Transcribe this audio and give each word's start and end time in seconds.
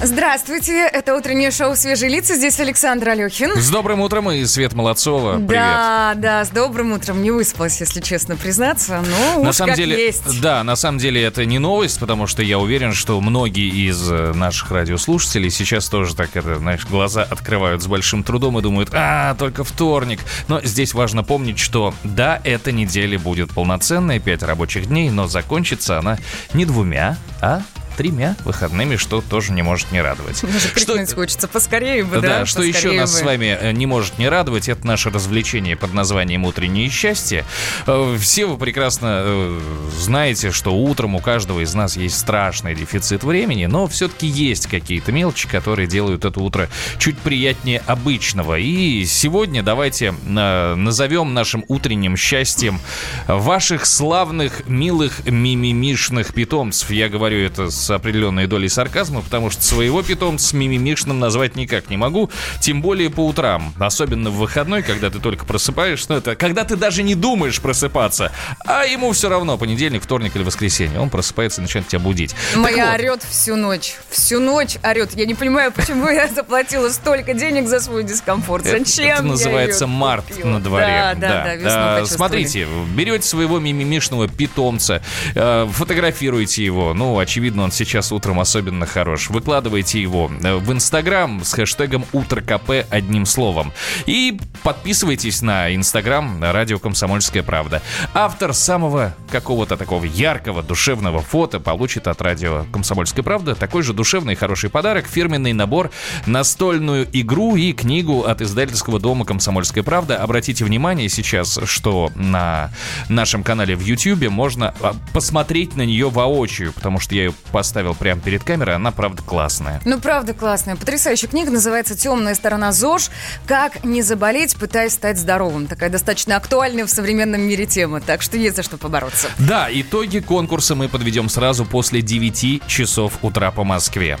Здравствуйте, 0.00 0.86
это 0.86 1.16
утреннее 1.16 1.50
шоу 1.50 1.74
«Свежие 1.74 2.08
лица». 2.08 2.36
Здесь 2.36 2.60
Александр 2.60 3.08
Алехин. 3.08 3.60
С 3.60 3.68
добрым 3.68 4.00
утром 4.00 4.30
и 4.30 4.44
Свет 4.44 4.72
Молодцова. 4.72 5.34
Привет. 5.34 5.48
Да, 5.48 6.12
да, 6.14 6.44
с 6.44 6.50
добрым 6.50 6.92
утром. 6.92 7.20
Не 7.20 7.32
выспалась, 7.32 7.80
если 7.80 8.00
честно 8.00 8.36
признаться. 8.36 9.02
Но 9.34 9.42
на 9.42 9.52
самом 9.52 9.74
деле, 9.74 10.06
есть. 10.06 10.40
да, 10.40 10.62
на 10.62 10.76
самом 10.76 10.98
деле 10.98 11.20
это 11.24 11.44
не 11.44 11.58
новость, 11.58 11.98
потому 11.98 12.28
что 12.28 12.44
я 12.44 12.60
уверен, 12.60 12.92
что 12.92 13.20
многие 13.20 13.88
из 13.88 14.08
э, 14.08 14.32
наших 14.34 14.70
радиослушателей 14.70 15.50
сейчас 15.50 15.88
тоже 15.88 16.14
так 16.14 16.30
это, 16.36 16.58
знаешь, 16.58 16.86
глаза 16.86 17.24
открывают 17.24 17.82
с 17.82 17.88
большим 17.88 18.22
трудом 18.22 18.56
и 18.56 18.62
думают, 18.62 18.90
а, 18.92 19.34
только 19.34 19.64
вторник. 19.64 20.20
Но 20.46 20.60
здесь 20.60 20.94
важно 20.94 21.24
помнить, 21.24 21.58
что 21.58 21.92
да, 22.04 22.40
эта 22.44 22.70
неделя 22.70 23.18
будет 23.18 23.50
полноценная, 23.50 24.20
пять 24.20 24.44
рабочих 24.44 24.86
дней, 24.86 25.10
но 25.10 25.26
закончится 25.26 25.98
она 25.98 26.18
не 26.54 26.64
двумя, 26.66 27.16
а 27.40 27.62
тремя 27.98 28.36
выходными, 28.44 28.94
что 28.94 29.20
тоже 29.20 29.52
не 29.52 29.62
может 29.62 29.90
не 29.90 30.00
радовать. 30.00 30.40
Даже 30.42 30.68
Что- 30.76 31.14
хочется. 31.16 31.48
Поскорее 31.48 32.04
бы, 32.04 32.20
да? 32.20 32.28
Да, 32.40 32.46
что 32.46 32.62
еще 32.62 32.92
нас 32.92 33.18
с 33.18 33.22
вами 33.22 33.58
э, 33.60 33.72
не 33.72 33.86
может 33.86 34.18
не 34.18 34.28
радовать, 34.28 34.68
это 34.68 34.86
наше 34.86 35.10
развлечение 35.10 35.74
под 35.74 35.94
названием 35.94 36.44
«Утреннее 36.44 36.88
счастье». 36.90 37.44
Э, 37.88 38.16
Все 38.20 38.46
вы 38.46 38.56
прекрасно 38.56 39.22
э, 39.24 39.60
знаете, 39.98 40.52
что 40.52 40.74
утром 40.74 41.16
у 41.16 41.18
каждого 41.18 41.60
из 41.60 41.74
нас 41.74 41.96
есть 41.96 42.16
страшный 42.18 42.76
дефицит 42.76 43.24
времени, 43.24 43.66
но 43.66 43.88
все-таки 43.88 44.28
есть 44.28 44.68
какие-то 44.68 45.10
мелочи, 45.10 45.48
которые 45.48 45.88
делают 45.88 46.24
это 46.24 46.38
утро 46.38 46.68
чуть 46.98 47.18
приятнее 47.18 47.82
обычного. 47.86 48.58
И 48.60 49.04
сегодня 49.06 49.64
давайте 49.64 50.12
назовем 50.24 51.34
нашим 51.34 51.64
утренним 51.66 52.16
счастьем 52.16 52.80
ваших 53.26 53.86
славных, 53.86 54.68
милых, 54.68 55.26
мимимишных 55.26 56.32
питомцев. 56.32 56.90
Я 56.92 57.08
говорю 57.08 57.40
это 57.40 57.70
с 57.70 57.87
определенной 57.94 58.46
долей 58.46 58.68
сарказма, 58.68 59.22
потому 59.22 59.50
что 59.50 59.62
своего 59.62 60.02
питомца 60.02 60.56
мимимишным 60.56 61.18
назвать 61.18 61.56
никак 61.56 61.90
не 61.90 61.96
могу, 61.96 62.30
тем 62.60 62.82
более 62.82 63.10
по 63.10 63.26
утрам, 63.26 63.74
особенно 63.78 64.30
в 64.30 64.36
выходной, 64.36 64.82
когда 64.82 65.10
ты 65.10 65.18
только 65.18 65.44
просыпаешься, 65.44 66.06
ну 66.10 66.16
это 66.16 66.36
когда 66.36 66.64
ты 66.64 66.76
даже 66.76 67.02
не 67.02 67.14
думаешь 67.14 67.60
просыпаться, 67.60 68.32
а 68.64 68.84
ему 68.84 69.12
все 69.12 69.28
равно 69.28 69.58
понедельник, 69.58 70.02
вторник 70.02 70.36
или 70.36 70.42
воскресенье, 70.42 71.00
он 71.00 71.10
просыпается 71.10 71.60
и 71.60 71.62
начинает 71.62 71.88
тебя 71.88 72.00
будить. 72.00 72.34
Так 72.54 72.62
Моя 72.62 72.86
вот, 72.86 72.94
орет 72.94 73.22
всю 73.22 73.56
ночь. 73.56 73.96
Всю 74.10 74.40
ночь 74.40 74.76
орет. 74.82 75.14
Я 75.14 75.26
не 75.26 75.34
понимаю, 75.34 75.72
почему 75.72 76.08
я 76.08 76.28
заплатила 76.34 76.88
столько 76.90 77.34
денег 77.34 77.66
за 77.68 77.80
свой 77.80 78.04
дискомфорт. 78.04 78.64
Зачем 78.64 79.08
это 79.08 79.22
называется 79.22 79.86
март 79.86 80.44
на 80.44 80.60
дворе. 80.60 80.86
Да, 80.86 81.14
да, 81.14 81.56
да, 81.62 81.96
А. 81.98 82.06
Смотрите, 82.06 82.66
берете 82.94 83.26
своего 83.26 83.58
мимимишного 83.58 84.28
питомца, 84.28 85.02
э, 85.34 85.68
фотографируете 85.70 86.64
его. 86.64 86.94
Ну, 86.94 87.18
очевидно, 87.18 87.64
он 87.64 87.72
сейчас 87.78 88.12
утром 88.12 88.40
особенно 88.40 88.86
хорош. 88.86 89.30
Выкладываете 89.30 90.02
его 90.02 90.30
э, 90.42 90.56
в 90.56 90.72
Инстаграм 90.72 91.42
с 91.44 91.52
хэштегом 91.52 92.04
Утро 92.12 92.40
КП 92.40 92.86
одним 92.90 93.24
словом. 93.24 93.72
И 94.06 94.38
подписывайтесь 94.62 95.42
на 95.42 95.74
Инстаграм 95.74 96.42
Радио 96.42 96.78
Комсомольская 96.78 97.42
правда. 97.42 97.80
Автор 98.14 98.52
самого 98.52 99.14
какого-то 99.30 99.76
такого 99.76 100.04
яркого, 100.04 100.62
душевного 100.62 101.20
фото 101.20 101.60
получит 101.60 102.08
от 102.08 102.20
Радио 102.20 102.64
Комсомольская 102.72 103.22
правда 103.22 103.54
такой 103.54 103.82
же 103.82 103.92
душевный 103.92 104.32
и 104.32 104.36
хороший 104.36 104.70
подарок. 104.70 105.06
Фирменный 105.06 105.52
набор, 105.52 105.90
настольную 106.26 107.08
игру 107.12 107.56
и 107.56 107.72
книгу 107.72 108.24
от 108.24 108.42
издательского 108.42 108.98
дома 108.98 109.24
«Комсомольская 109.24 109.84
правда». 109.84 110.16
Обратите 110.16 110.64
внимание 110.64 111.08
сейчас, 111.08 111.58
что 111.64 112.10
на 112.16 112.70
нашем 113.08 113.42
канале 113.42 113.76
в 113.76 113.80
YouTube 113.80 114.28
можно 114.28 114.74
а, 114.80 114.94
посмотреть 115.12 115.76
на 115.76 115.82
нее 115.82 116.10
воочию, 116.10 116.72
потому 116.72 116.98
что 116.98 117.14
я 117.14 117.24
ее 117.24 117.32
поставил 117.52 117.67
прямо 117.72 118.20
перед 118.20 118.44
камерой, 118.44 118.76
она, 118.76 118.90
правда, 118.90 119.22
классная. 119.22 119.80
Ну, 119.84 119.98
правда, 120.00 120.34
классная. 120.34 120.76
Потрясающая 120.76 121.28
книга. 121.28 121.50
Называется 121.50 121.96
«Темная 121.96 122.34
сторона 122.34 122.72
ЗОЖ. 122.72 123.10
Как 123.46 123.84
не 123.84 124.02
заболеть, 124.02 124.56
пытаясь 124.56 124.92
стать 124.92 125.18
здоровым». 125.18 125.66
Такая 125.66 125.90
достаточно 125.90 126.36
актуальная 126.36 126.86
в 126.86 126.90
современном 126.90 127.40
мире 127.42 127.66
тема. 127.66 128.00
Так 128.00 128.22
что 128.22 128.36
есть 128.36 128.56
за 128.56 128.62
что 128.62 128.76
побороться. 128.76 129.28
Да, 129.38 129.68
итоги 129.70 130.20
конкурса 130.20 130.74
мы 130.74 130.88
подведем 130.88 131.28
сразу 131.28 131.64
после 131.64 132.02
9 132.02 132.66
часов 132.66 133.18
утра 133.22 133.50
по 133.50 133.64
Москве. 133.64 134.18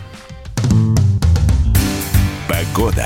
Погода. 2.48 3.04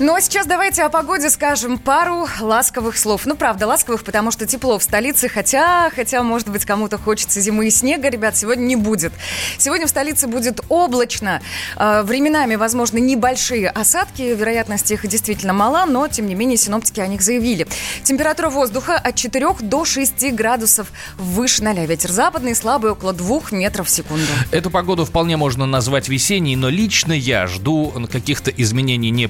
Ну, 0.00 0.14
а 0.14 0.20
сейчас 0.20 0.46
давайте 0.46 0.82
о 0.82 0.88
погоде 0.88 1.30
скажем 1.30 1.78
пару 1.78 2.26
ласковых 2.40 2.98
слов. 2.98 3.26
Ну, 3.26 3.36
правда, 3.36 3.68
ласковых, 3.68 4.02
потому 4.02 4.32
что 4.32 4.44
тепло 4.44 4.78
в 4.78 4.82
столице, 4.82 5.28
хотя, 5.28 5.88
хотя, 5.94 6.22
может 6.24 6.48
быть, 6.48 6.64
кому-то 6.64 6.98
хочется 6.98 7.40
зимы 7.40 7.68
и 7.68 7.70
снега, 7.70 8.08
ребят, 8.08 8.36
сегодня 8.36 8.64
не 8.64 8.76
будет. 8.76 9.12
Сегодня 9.56 9.86
в 9.86 9.90
столице 9.90 10.26
будет 10.26 10.60
облачно, 10.68 11.40
Э, 11.76 12.02
временами, 12.02 12.56
возможно, 12.56 12.98
небольшие 12.98 13.68
осадки, 13.68 14.22
вероятность 14.22 14.90
их 14.90 15.06
действительно 15.06 15.52
мала, 15.52 15.86
но, 15.86 16.08
тем 16.08 16.26
не 16.26 16.34
менее, 16.34 16.56
синоптики 16.56 17.00
о 17.00 17.06
них 17.06 17.22
заявили. 17.22 17.66
Температура 18.02 18.50
воздуха 18.50 18.94
от 18.96 19.14
4 19.16 19.54
до 19.60 19.84
6 19.84 20.32
градусов 20.32 20.92
выше 21.16 21.62
0. 21.62 21.86
Ветер 21.86 22.10
западный, 22.10 22.54
слабый, 22.54 22.92
около 22.92 23.12
2 23.12 23.42
метров 23.52 23.88
в 23.88 23.90
секунду. 23.90 24.26
Эту 24.50 24.70
погоду 24.70 25.04
вполне 25.04 25.36
можно 25.36 25.66
назвать 25.66 26.08
весенней, 26.08 26.56
но 26.56 26.68
лично 26.68 27.12
я 27.12 27.46
жду 27.46 27.92
каких-то 28.10 28.50
изменений 28.50 29.10
не 29.10 29.28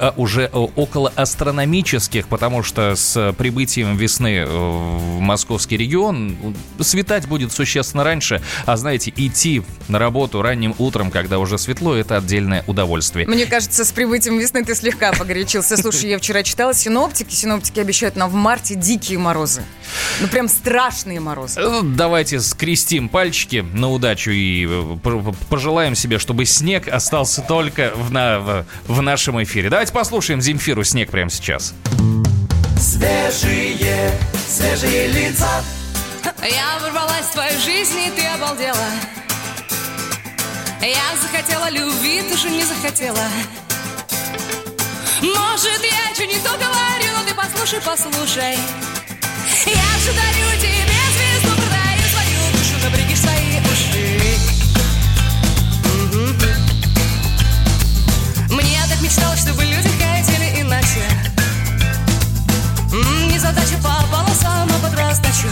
а 0.00 0.14
уже 0.16 0.42
э, 0.42 0.48
около 0.76 1.12
астрономических, 1.14 2.28
потому 2.28 2.62
что 2.62 2.94
с 2.96 3.32
прибытием 3.36 3.96
весны 3.96 4.38
э, 4.38 4.46
в 4.46 5.20
московский 5.20 5.76
регион 5.76 6.36
светать 6.80 7.26
будет 7.26 7.52
существенно 7.52 8.04
раньше, 8.04 8.42
а 8.66 8.76
знаете, 8.76 9.12
идти 9.16 9.62
на 9.88 9.98
работу 9.98 10.42
ранним 10.42 10.74
утром, 10.78 11.10
когда 11.10 11.38
уже 11.38 11.58
светло, 11.58 11.94
это 11.94 12.16
отдельное 12.16 12.64
удовольствие. 12.66 13.26
Мне 13.26 13.46
кажется, 13.46 13.84
с 13.84 13.92
прибытием 13.92 14.38
весны 14.38 14.64
ты 14.64 14.74
слегка 14.74 15.12
погорячился. 15.12 15.76
Слушай, 15.76 16.10
я 16.10 16.18
вчера 16.18 16.42
читала 16.42 16.74
синоптики. 16.74 17.34
Синоптики 17.34 17.80
обещают 17.80 18.16
нам 18.16 18.30
в 18.30 18.34
марте 18.34 18.74
дикие 18.74 19.18
морозы. 19.18 19.62
Ну, 20.20 20.28
прям 20.28 20.48
страшные 20.48 21.20
морозы. 21.20 21.60
Давайте 21.82 22.40
скрестим 22.40 23.08
пальчики 23.08 23.64
на 23.72 23.90
удачу 23.90 24.30
и 24.30 24.66
пожелаем 25.48 25.94
себе, 25.94 26.18
чтобы 26.18 26.44
снег 26.44 26.88
остался 26.88 27.42
только 27.42 27.92
в, 27.96 28.10
на- 28.10 28.40
в- 28.40 28.64
в 28.88 29.02
нашем 29.02 29.42
эфире. 29.42 29.68
Давайте 29.70 29.83
послушаем 29.92 30.40
Земфиру 30.40 30.84
«Снег» 30.84 31.10
прямо 31.10 31.30
сейчас. 31.30 31.74
Свежие, 32.78 34.12
свежие 34.48 35.08
лица. 35.08 35.62
Я 36.42 36.78
ворвалась 36.80 37.26
в 37.26 37.32
твою 37.32 37.58
жизнь, 37.60 37.98
и 37.98 38.10
ты 38.10 38.26
обалдела 38.26 38.86
Я 40.80 41.16
захотела 41.22 41.70
любви, 41.70 42.22
ты 42.30 42.36
же 42.36 42.50
не 42.50 42.64
захотела 42.64 43.24
Может, 45.22 45.82
я 45.82 46.14
что 46.14 46.26
не 46.26 46.38
то 46.38 46.50
говорю, 46.50 47.12
но 47.16 47.24
ты 47.26 47.34
послушай, 47.34 47.80
послушай 47.84 48.58
Я 49.66 49.98
же 50.00 50.12
дарю 50.12 50.60
тебе 50.60 51.00
звезду, 51.16 51.56
продаю 51.56 52.04
свою 52.12 52.52
душу, 52.52 52.74
напрягишь 52.84 53.20
свои 53.20 53.60
уши. 53.72 54.20
Мне 58.50 58.80
так 58.88 59.00
мечталось, 59.00 59.40
чтобы 59.40 59.64
задача 63.44 63.76
по 63.82 63.92
полосам, 64.10 64.68
а 64.70 64.86
под 64.86 64.98
раздачу 64.98 65.48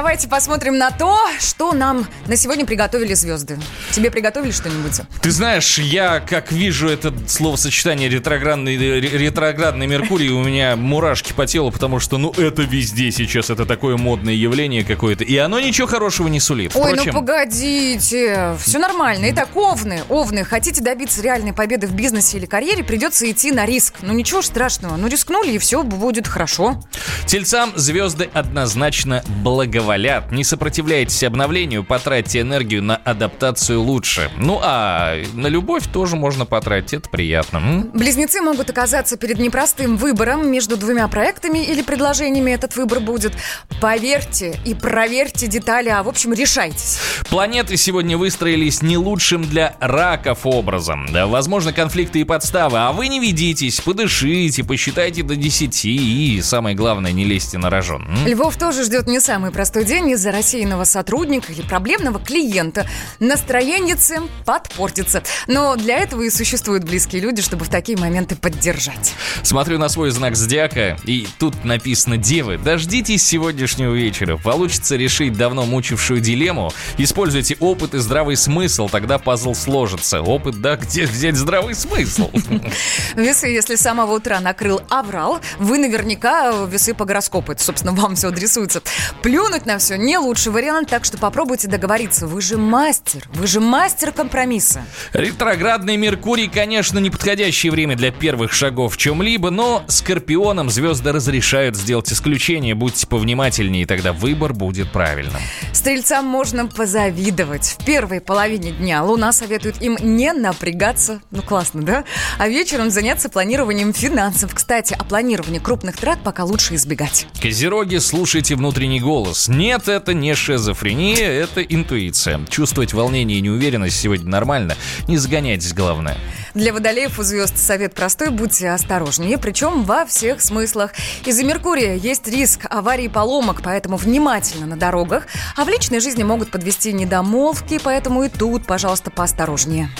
давайте 0.00 0.28
посмотрим 0.28 0.78
на 0.78 0.90
то, 0.90 1.18
что 1.40 1.74
нам 1.74 2.06
на 2.26 2.34
сегодня 2.34 2.64
приготовили 2.64 3.12
звезды. 3.12 3.58
Тебе 3.92 4.10
приготовили 4.10 4.50
что-нибудь? 4.50 5.02
Ты 5.20 5.30
знаешь, 5.30 5.78
я 5.78 6.20
как 6.20 6.52
вижу 6.52 6.88
это 6.88 7.12
словосочетание 7.28 8.08
ретроградный, 8.08 8.78
ре- 8.78 9.00
ретроградный 9.00 9.86
Меркурий, 9.86 10.30
у 10.30 10.42
меня 10.42 10.74
мурашки 10.74 11.34
по 11.34 11.46
телу, 11.46 11.70
потому 11.70 12.00
что, 12.00 12.16
ну, 12.16 12.30
это 12.30 12.62
везде 12.62 13.12
сейчас, 13.12 13.50
это 13.50 13.66
такое 13.66 13.98
модное 13.98 14.32
явление 14.32 14.84
какое-то, 14.84 15.22
и 15.22 15.36
оно 15.36 15.60
ничего 15.60 15.86
хорошего 15.86 16.28
не 16.28 16.40
сулит. 16.40 16.74
Ой, 16.74 16.94
Впрочем, 16.94 17.12
ну 17.12 17.20
погодите, 17.20 18.54
все 18.58 18.78
нормально. 18.78 19.26
Итак, 19.32 19.50
овны, 19.54 20.00
овны, 20.08 20.44
хотите 20.44 20.80
добиться 20.82 21.20
реальной 21.20 21.52
победы 21.52 21.86
в 21.86 21.92
бизнесе 21.92 22.38
или 22.38 22.46
карьере, 22.46 22.82
придется 22.82 23.30
идти 23.30 23.52
на 23.52 23.66
риск. 23.66 23.96
Ну 24.00 24.14
ничего 24.14 24.40
страшного, 24.40 24.96
ну 24.96 25.08
рискнули 25.08 25.52
и 25.52 25.58
все 25.58 25.82
будет 25.82 26.26
хорошо. 26.26 26.82
Тельцам 27.26 27.74
звезды 27.76 28.30
однозначно 28.32 29.22
благоволят. 29.42 29.89
Не 30.30 30.44
сопротивляйтесь 30.44 31.22
обновлению, 31.22 31.84
потратьте 31.84 32.40
энергию 32.40 32.82
на 32.82 32.96
адаптацию 32.96 33.80
лучше. 33.80 34.30
Ну 34.36 34.60
а 34.62 35.16
на 35.34 35.46
любовь 35.48 35.84
тоже 35.92 36.16
можно 36.16 36.46
потратить, 36.46 36.94
это 36.94 37.08
приятно. 37.08 37.56
м? 37.58 37.90
Близнецы 37.92 38.40
могут 38.40 38.70
оказаться 38.70 39.16
перед 39.16 39.38
непростым 39.38 39.96
выбором 39.96 40.50
между 40.50 40.76
двумя 40.76 41.06
проектами 41.08 41.58
или 41.64 41.82
предложениями 41.82 42.50
этот 42.52 42.76
выбор 42.76 43.00
будет. 43.00 43.32
Поверьте 43.80 44.58
и 44.64 44.74
проверьте 44.74 45.46
детали, 45.46 45.88
а 45.88 46.02
в 46.02 46.08
общем 46.08 46.32
решайтесь. 46.32 46.98
Планеты 47.28 47.76
сегодня 47.76 48.16
выстроились 48.18 48.82
не 48.82 48.96
лучшим 48.96 49.42
для 49.42 49.74
раков 49.80 50.40
образом. 50.44 51.06
Да, 51.12 51.26
возможно, 51.26 51.72
конфликты 51.72 52.20
и 52.20 52.24
подставы, 52.24 52.78
а 52.78 52.92
вы 52.92 53.08
не 53.08 53.20
ведитесь, 53.20 53.80
подышите, 53.80 54.64
посчитайте 54.64 55.22
до 55.22 55.36
10 55.36 55.84
и, 55.86 56.40
самое 56.42 56.76
главное, 56.76 57.12
не 57.12 57.24
лезьте 57.24 57.58
на 57.58 57.70
рожон. 57.70 58.02
м? 58.06 58.26
Львов 58.26 58.56
тоже 58.56 58.84
ждет 58.84 59.06
не 59.06 59.20
самый 59.20 59.50
простой 59.50 59.79
день 59.84 60.10
из-за 60.10 60.32
рассеянного 60.32 60.84
сотрудника 60.84 61.52
или 61.52 61.62
проблемного 61.62 62.18
клиента. 62.18 62.86
Настроение 63.18 63.96
подпортится. 64.44 65.22
Но 65.46 65.76
для 65.76 65.98
этого 65.98 66.22
и 66.22 66.30
существуют 66.30 66.84
близкие 66.84 67.22
люди, 67.22 67.42
чтобы 67.42 67.64
в 67.64 67.68
такие 67.68 67.98
моменты 67.98 68.36
поддержать. 68.36 69.14
Смотрю 69.42 69.78
на 69.78 69.88
свой 69.88 70.10
знак 70.10 70.36
зодиака, 70.36 70.96
и 71.04 71.26
тут 71.38 71.64
написано 71.64 72.16
«Девы, 72.16 72.58
дождитесь 72.58 73.24
сегодняшнего 73.26 73.94
вечера. 73.94 74.36
Получится 74.36 74.96
решить 74.96 75.34
давно 75.34 75.64
мучившую 75.64 76.20
дилемму. 76.20 76.72
Используйте 76.98 77.56
опыт 77.60 77.94
и 77.94 77.98
здравый 77.98 78.36
смысл, 78.36 78.88
тогда 78.88 79.18
пазл 79.18 79.54
сложится. 79.54 80.22
Опыт, 80.22 80.60
да, 80.60 80.76
где 80.76 81.06
взять 81.06 81.36
здравый 81.36 81.74
смысл? 81.74 82.30
Весы, 83.16 83.48
если 83.48 83.74
с 83.76 83.80
самого 83.80 84.14
утра 84.14 84.40
накрыл 84.40 84.82
аврал, 84.88 85.40
вы 85.58 85.78
наверняка 85.78 86.52
весы 86.66 86.94
по 86.94 87.04
гороскопу. 87.04 87.52
Это, 87.52 87.62
собственно, 87.62 87.92
вам 87.92 88.16
все 88.16 88.28
адресуется. 88.28 88.82
Плюнуть 89.22 89.66
на 89.70 89.78
все 89.78 89.96
не 89.96 90.18
лучший 90.18 90.50
вариант, 90.52 90.90
так 90.90 91.04
что 91.04 91.16
попробуйте 91.16 91.68
договориться. 91.68 92.26
Вы 92.26 92.40
же 92.40 92.58
мастер, 92.58 93.22
вы 93.32 93.46
же 93.46 93.60
мастер 93.60 94.10
компромисса. 94.10 94.84
Ретроградный 95.12 95.96
Меркурий, 95.96 96.48
конечно, 96.48 96.98
неподходящее 96.98 97.70
время 97.70 97.96
для 97.96 98.10
первых 98.10 98.52
шагов 98.52 98.94
в 98.94 98.96
чем-либо, 98.96 99.50
но 99.50 99.84
Скорпионам 99.86 100.70
звезды 100.70 101.12
разрешают 101.12 101.76
сделать 101.76 102.12
исключение. 102.12 102.74
Будьте 102.74 103.06
повнимательнее, 103.06 103.84
и 103.84 103.86
тогда 103.86 104.12
выбор 104.12 104.54
будет 104.54 104.90
правильным. 104.90 105.40
Стрельцам 105.72 106.24
можно 106.24 106.66
позавидовать. 106.66 107.76
В 107.78 107.84
первой 107.84 108.20
половине 108.20 108.72
дня 108.72 109.04
Луна 109.04 109.32
советует 109.32 109.80
им 109.80 109.96
не 110.00 110.32
напрягаться. 110.32 111.20
Ну, 111.30 111.42
классно, 111.42 111.82
да? 111.82 112.04
А 112.38 112.48
вечером 112.48 112.90
заняться 112.90 113.28
планированием 113.28 113.92
финансов. 113.92 114.52
Кстати, 114.52 114.94
о 114.98 115.04
планировании 115.04 115.60
крупных 115.60 115.96
трат 115.96 116.18
пока 116.24 116.42
лучше 116.42 116.74
избегать. 116.74 117.28
Козероги, 117.40 117.98
слушайте 117.98 118.56
внутренний 118.56 119.00
голос. 119.00 119.46
Нет, 119.50 119.88
это 119.88 120.14
не 120.14 120.36
шизофрения, 120.36 121.28
это 121.28 121.60
интуиция. 121.60 122.40
Чувствовать 122.48 122.94
волнение 122.94 123.38
и 123.38 123.40
неуверенность 123.40 123.98
сегодня 123.98 124.28
нормально. 124.30 124.76
Не 125.08 125.16
загоняйтесь, 125.16 125.72
главное. 125.72 126.16
Для 126.54 126.72
водолеев 126.72 127.18
у 127.18 127.24
звезд 127.24 127.58
совет 127.58 127.92
простой, 127.92 128.30
будьте 128.30 128.70
осторожнее, 128.70 129.38
причем 129.38 129.82
во 129.82 130.06
всех 130.06 130.40
смыслах. 130.40 130.92
Из-за 131.26 131.42
Меркурия 131.42 131.96
есть 131.96 132.28
риск 132.28 132.66
аварий 132.70 133.06
и 133.06 133.08
поломок, 133.08 133.60
поэтому 133.60 133.96
внимательно 133.96 134.66
на 134.66 134.76
дорогах. 134.76 135.26
А 135.56 135.64
в 135.64 135.68
личной 135.68 135.98
жизни 135.98 136.22
могут 136.22 136.52
подвести 136.52 136.92
недомолвки, 136.92 137.80
поэтому 137.82 138.22
и 138.22 138.28
тут, 138.28 138.66
пожалуйста, 138.66 139.10
поосторожнее. 139.10 139.90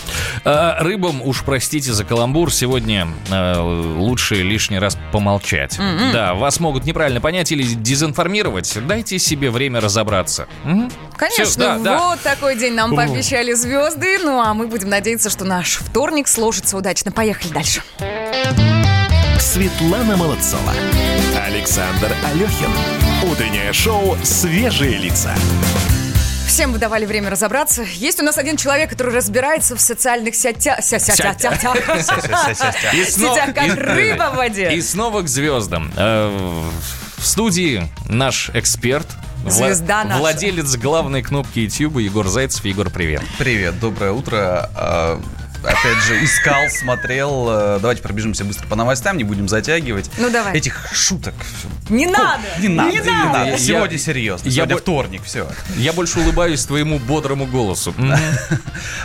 А 0.45 0.77
рыбам, 0.81 1.21
уж 1.21 1.43
простите 1.43 1.91
за 1.93 2.03
каламбур, 2.05 2.53
сегодня 2.53 3.07
э, 3.29 3.59
лучше 3.59 4.35
лишний 4.35 4.79
раз 4.79 4.97
помолчать. 5.11 5.79
Да, 6.13 6.33
вас 6.33 6.59
могут 6.59 6.85
неправильно 6.85 7.21
понять 7.21 7.51
или 7.51 7.63
дезинформировать. 7.63 8.77
Дайте 8.87 9.19
себе 9.19 9.51
время 9.51 9.79
разобраться. 9.79 10.47
Мгм. 10.63 10.91
Конечно, 11.17 11.45
Всё, 11.45 11.59
да, 11.59 11.77
да. 11.77 11.97
вот 11.99 12.19
такой 12.21 12.55
день 12.57 12.73
нам 12.73 12.95
пообещали 12.95 13.53
звезды. 13.53 14.17
Ну 14.23 14.39
а 14.41 14.53
мы 14.53 14.67
будем 14.67 14.89
надеяться, 14.89 15.29
что 15.29 15.45
наш 15.45 15.75
вторник 15.77 16.27
сложится 16.27 16.77
удачно. 16.77 17.11
Поехали 17.11 17.51
дальше. 17.53 17.81
Светлана 19.39 20.17
Молодцова. 20.17 20.73
Александр 21.45 22.11
Алехин. 22.31 22.71
Утреннее 23.29 23.73
шоу 23.73 24.17
«Свежие 24.23 24.97
лица». 24.97 25.35
Всем 26.51 26.73
вы 26.73 26.79
давали 26.79 27.05
время 27.05 27.29
разобраться. 27.29 27.83
Есть 27.83 28.19
у 28.19 28.23
нас 28.23 28.37
один 28.37 28.57
человек, 28.57 28.89
который 28.89 29.15
разбирается 29.15 29.77
в 29.77 29.79
социальных 29.79 30.35
сетях. 30.35 30.79
И 30.79 30.83
снова- 33.05 33.35
Сетях, 33.35 33.55
как 33.55 33.77
рыба 33.77 34.31
в 34.33 34.35
воде. 34.35 34.69
И 34.73 34.81
снова 34.81 35.21
к 35.21 35.29
звездам. 35.29 35.93
Э, 35.95 36.69
В 37.17 37.25
студии 37.25 37.87
наш 38.09 38.49
эксперт, 38.53 39.05
вла- 39.45 39.49
Звезда 39.67 40.03
наша. 40.03 40.17
владелец 40.19 40.75
главной 40.75 41.21
кнопки 41.21 41.59
YouTube 41.59 41.99
Егор 41.99 42.27
Зайцев. 42.27 42.65
Егор, 42.65 42.89
привет. 42.89 43.21
Привет, 43.37 43.79
доброе 43.79 44.11
утро. 44.11 44.69
А, 45.63 45.67
Опять 45.67 46.03
же, 46.07 46.23
искал, 46.23 46.69
смотрел. 46.69 47.47
Э, 47.49 47.79
Давайте 47.81 48.01
пробежимся 48.01 48.43
быстро 48.43 48.67
по 48.67 48.75
новостям, 48.75 49.17
не 49.17 49.23
будем 49.23 49.47
затягивать. 49.47 50.09
Ну, 50.17 50.29
давай. 50.29 50.57
Этих 50.57 50.87
шуток. 50.93 51.33
Не 51.89 52.07
надо! 52.07 52.43
Не 52.59 52.67
надо, 52.69 52.91
не 52.91 52.99
надо. 53.01 53.49
Я- 53.51 53.57
Сегодня 53.57 53.97
серьезно. 53.97 54.47
я 54.47 54.51
Сегодня 54.53 54.75
бо- 54.75 54.81
вторник, 54.81 55.21
все. 55.23 55.47
Я 55.75 55.93
больше 55.93 56.19
улыбаюсь 56.19 56.63
твоему 56.65 56.99
бодрому 56.99 57.45
голосу. 57.45 57.93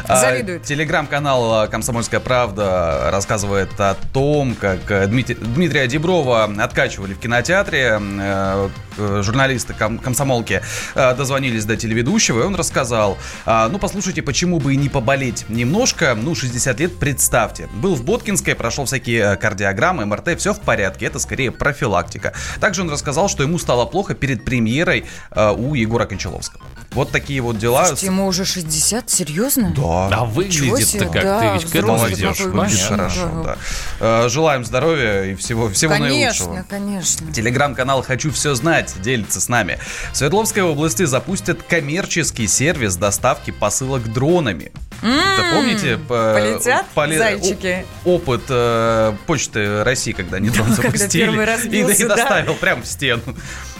А, 0.08 0.40
Телеграм-канал 0.60 1.64
э, 1.64 1.68
«Комсомольская 1.68 2.20
правда» 2.20 3.08
рассказывает 3.10 3.70
о 3.80 3.94
том, 4.12 4.54
как 4.54 4.88
э, 4.90 5.06
Дмитрий- 5.08 5.34
Дмитрия 5.34 5.86
Деброва 5.88 6.44
откачивали 6.58 7.14
в 7.14 7.18
кинотеатре. 7.18 8.00
Э, 8.00 8.68
Журналисты 8.98 9.74
ком- 9.74 9.98
комсомолки 9.98 10.62
дозвонились 10.94 11.66
до 11.66 11.76
телеведущего, 11.76 12.40
и 12.40 12.46
он 12.46 12.54
рассказал, 12.54 13.18
а, 13.44 13.68
ну, 13.68 13.78
послушайте, 13.78 14.22
почему 14.22 14.58
бы 14.58 14.72
и 14.72 14.76
не 14.78 14.88
поболеть 14.88 15.44
немножко. 15.50 16.14
Ну, 16.18 16.34
60 16.34 16.45
лет, 16.78 16.98
представьте. 16.98 17.68
Был 17.74 17.94
в 17.94 18.04
Боткинской, 18.04 18.54
прошел 18.54 18.84
всякие 18.84 19.32
э, 19.32 19.36
кардиограммы, 19.36 20.06
МРТ, 20.06 20.38
все 20.38 20.52
в 20.52 20.60
порядке, 20.60 21.06
это 21.06 21.18
скорее 21.18 21.50
профилактика. 21.50 22.32
Также 22.60 22.82
он 22.82 22.90
рассказал, 22.90 23.28
что 23.28 23.42
ему 23.42 23.58
стало 23.58 23.86
плохо 23.86 24.14
перед 24.14 24.44
премьерой 24.44 25.04
э, 25.30 25.50
у 25.50 25.74
Егора 25.74 26.06
Кончаловского. 26.06 26.62
Вот 26.92 27.10
такие 27.10 27.40
вот 27.40 27.58
дела. 27.58 27.86
Слушайте, 27.86 28.06
ему 28.06 28.26
уже 28.26 28.44
60, 28.44 29.10
серьезно? 29.10 29.72
Да. 29.76 30.08
А 30.10 30.24
выглядит-то 30.24 31.06
как 31.06 31.22
да, 31.22 31.40
ты 31.40 31.58
ведь 31.58 31.70
к 31.70 31.74
этому 31.74 32.08
идешь. 32.08 32.40
Выглядит 32.40 32.80
хорошо, 32.80 33.42
да. 33.44 33.56
Э, 34.00 34.28
Желаем 34.28 34.64
здоровья 34.64 35.24
и 35.24 35.34
всего, 35.34 35.68
всего 35.68 35.96
наилучшего. 35.96 36.64
Конечно, 36.66 36.66
конечно. 36.68 37.32
Телеграм-канал 37.32 38.02
«Хочу 38.02 38.30
все 38.30 38.54
знать» 38.54 38.94
делится 39.02 39.40
с 39.40 39.48
нами. 39.48 39.78
В 40.12 40.16
Свердловской 40.16 40.62
области 40.62 41.04
запустят 41.04 41.62
коммерческий 41.62 42.46
сервис 42.46 42.96
доставки 42.96 43.50
посылок 43.50 44.12
дронами. 44.12 44.72
Это 45.02 45.44
помните? 45.54 45.98
по- 45.98 46.34
полетят 46.34 46.86
поле- 46.94 47.18
зайчики? 47.18 47.84
опыт 48.04 48.42
э, 48.48 49.14
Почты 49.26 49.82
России, 49.84 50.12
когда 50.12 50.38
запустили. 50.68 51.24
первый 51.26 51.44
раз 51.44 51.64
и, 51.64 51.68
и 51.68 51.82
да. 52.08 52.16
доставил 52.16 52.54
прямо 52.54 52.82
в 52.82 52.86
стену. 52.86 53.22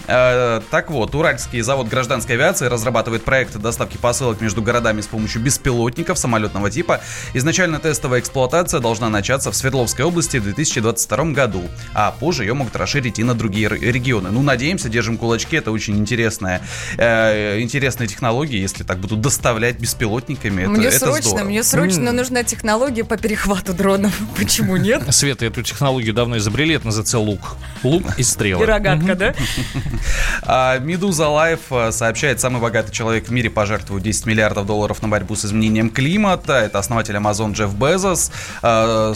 Э, 0.07 0.61
Так 0.71 0.89
вот, 0.89 1.13
Уральский 1.15 1.61
завод 1.61 1.87
гражданской 1.87 2.35
авиации 2.35 2.67
разрабатывает 2.67 3.23
проект 3.23 3.57
доставки 3.57 3.97
посылок 3.97 4.41
между 4.41 4.61
городами 4.61 5.01
с 5.01 5.07
помощью 5.07 5.41
беспилотников 5.41 6.17
самолетного 6.17 6.71
типа. 6.71 7.01
Изначально 7.33 7.79
тестовая 7.79 8.19
эксплуатация 8.19 8.79
должна 8.79 9.09
начаться 9.09 9.51
в 9.51 9.55
Свердловской 9.55 10.05
области 10.05 10.37
в 10.37 10.43
2022 10.43 11.25
году, 11.31 11.63
а 11.93 12.11
позже 12.11 12.43
ее 12.43 12.53
могут 12.53 12.75
расширить 12.75 13.19
и 13.19 13.23
на 13.23 13.33
другие 13.33 13.69
регионы. 13.69 14.29
Ну, 14.31 14.41
надеемся, 14.41 14.89
держим 14.89 15.17
кулачки, 15.17 15.57
это 15.57 15.71
очень 15.71 15.97
интересная, 15.97 16.61
э, 16.97 17.59
интересная 17.59 18.07
технология, 18.07 18.59
если 18.61 18.83
так 18.83 18.99
будут 18.99 19.21
доставлять 19.21 19.79
беспилотниками. 19.79 20.61
Это, 20.61 20.71
Мне 20.71 20.87
это 20.87 20.99
срочно, 20.99 21.29
здорово. 21.29 21.45
мне 21.47 21.63
срочно 21.63 22.11
нужна 22.11 22.43
технология 22.43 23.03
по 23.03 23.17
перехвату 23.17 23.73
дронов. 23.73 24.13
Почему 24.37 24.77
нет? 24.77 25.03
Света 25.13 25.45
эту 25.45 25.63
технологию 25.63 26.13
давно 26.13 26.37
изобрели, 26.37 26.75
это 26.75 26.85
называется 26.85 27.19
лук. 27.19 27.57
Лук 27.83 28.03
и 28.17 28.23
стрелы. 28.23 28.63
И 28.63 28.65
рогатка, 28.65 29.15
да? 29.15 29.33
А, 30.43 30.77
Медуза 30.79 31.27
Live 31.27 31.71
а, 31.71 31.91
сообщает, 31.91 32.39
самый 32.39 32.61
богатый 32.61 32.91
человек 32.91 33.27
в 33.27 33.31
мире 33.31 33.49
пожертвует 33.49 34.03
10 34.03 34.25
миллиардов 34.25 34.65
долларов 34.65 35.01
на 35.01 35.07
борьбу 35.07 35.35
с 35.35 35.45
изменением 35.45 35.89
климата. 35.89 36.53
Это 36.53 36.79
основатель 36.79 37.15
Amazon 37.15 37.53
Джефф 37.53 37.73
Безос. 37.73 38.31
А, 38.61 39.13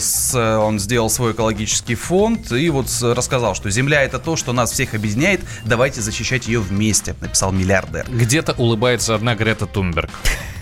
Он 0.58 0.78
сделал 0.78 1.10
свой 1.10 1.32
экологический 1.32 1.94
фонд 1.94 2.52
и 2.52 2.70
вот 2.70 2.86
рассказал, 3.02 3.54
что 3.54 3.70
Земля 3.70 4.02
это 4.02 4.18
то, 4.18 4.36
что 4.36 4.52
нас 4.52 4.72
всех 4.72 4.94
объединяет. 4.94 5.40
Давайте 5.64 6.00
защищать 6.00 6.46
ее 6.46 6.60
вместе, 6.60 7.14
написал 7.20 7.52
миллиардер. 7.52 8.06
Где-то 8.08 8.52
улыбается 8.52 9.14
одна 9.14 9.34
Грета 9.34 9.66
Тунберг. 9.66 10.10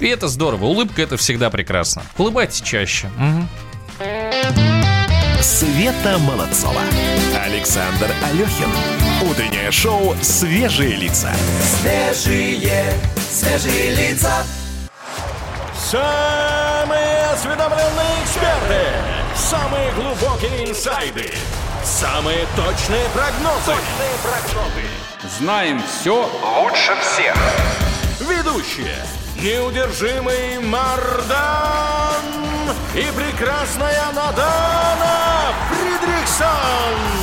И 0.00 0.06
это 0.06 0.28
здорово. 0.28 0.64
Улыбка 0.64 1.02
это 1.02 1.16
всегда 1.16 1.50
прекрасно. 1.50 2.02
Улыбайтесь 2.16 2.60
чаще. 2.62 3.08
Мгм. 3.18 4.79
Света 5.42 6.18
Молодцова. 6.18 6.82
Александр 7.44 8.10
Алехин. 8.22 8.68
Утреннее 9.22 9.70
шоу 9.70 10.14
«Свежие 10.20 10.96
лица». 10.96 11.32
Свежие, 11.80 12.92
свежие 13.16 13.94
лица. 13.94 14.44
Самые 15.74 17.24
осведомленные 17.32 18.22
эксперты, 18.22 18.84
самые 19.34 19.90
глубокие 19.92 20.70
инсайды, 20.70 21.32
самые 21.82 22.46
точные 22.54 23.08
прогнозы. 23.14 23.80
Знаем 25.38 25.82
все 25.82 26.30
лучше 26.60 26.92
всех. 27.00 27.34
Ведущие. 28.20 28.94
Неудержимый 29.40 30.58
Мардан 30.60 32.49
и 32.94 33.06
прекрасная 33.12 34.12
Надана 34.12 35.54
Фридриксон. 35.70 37.20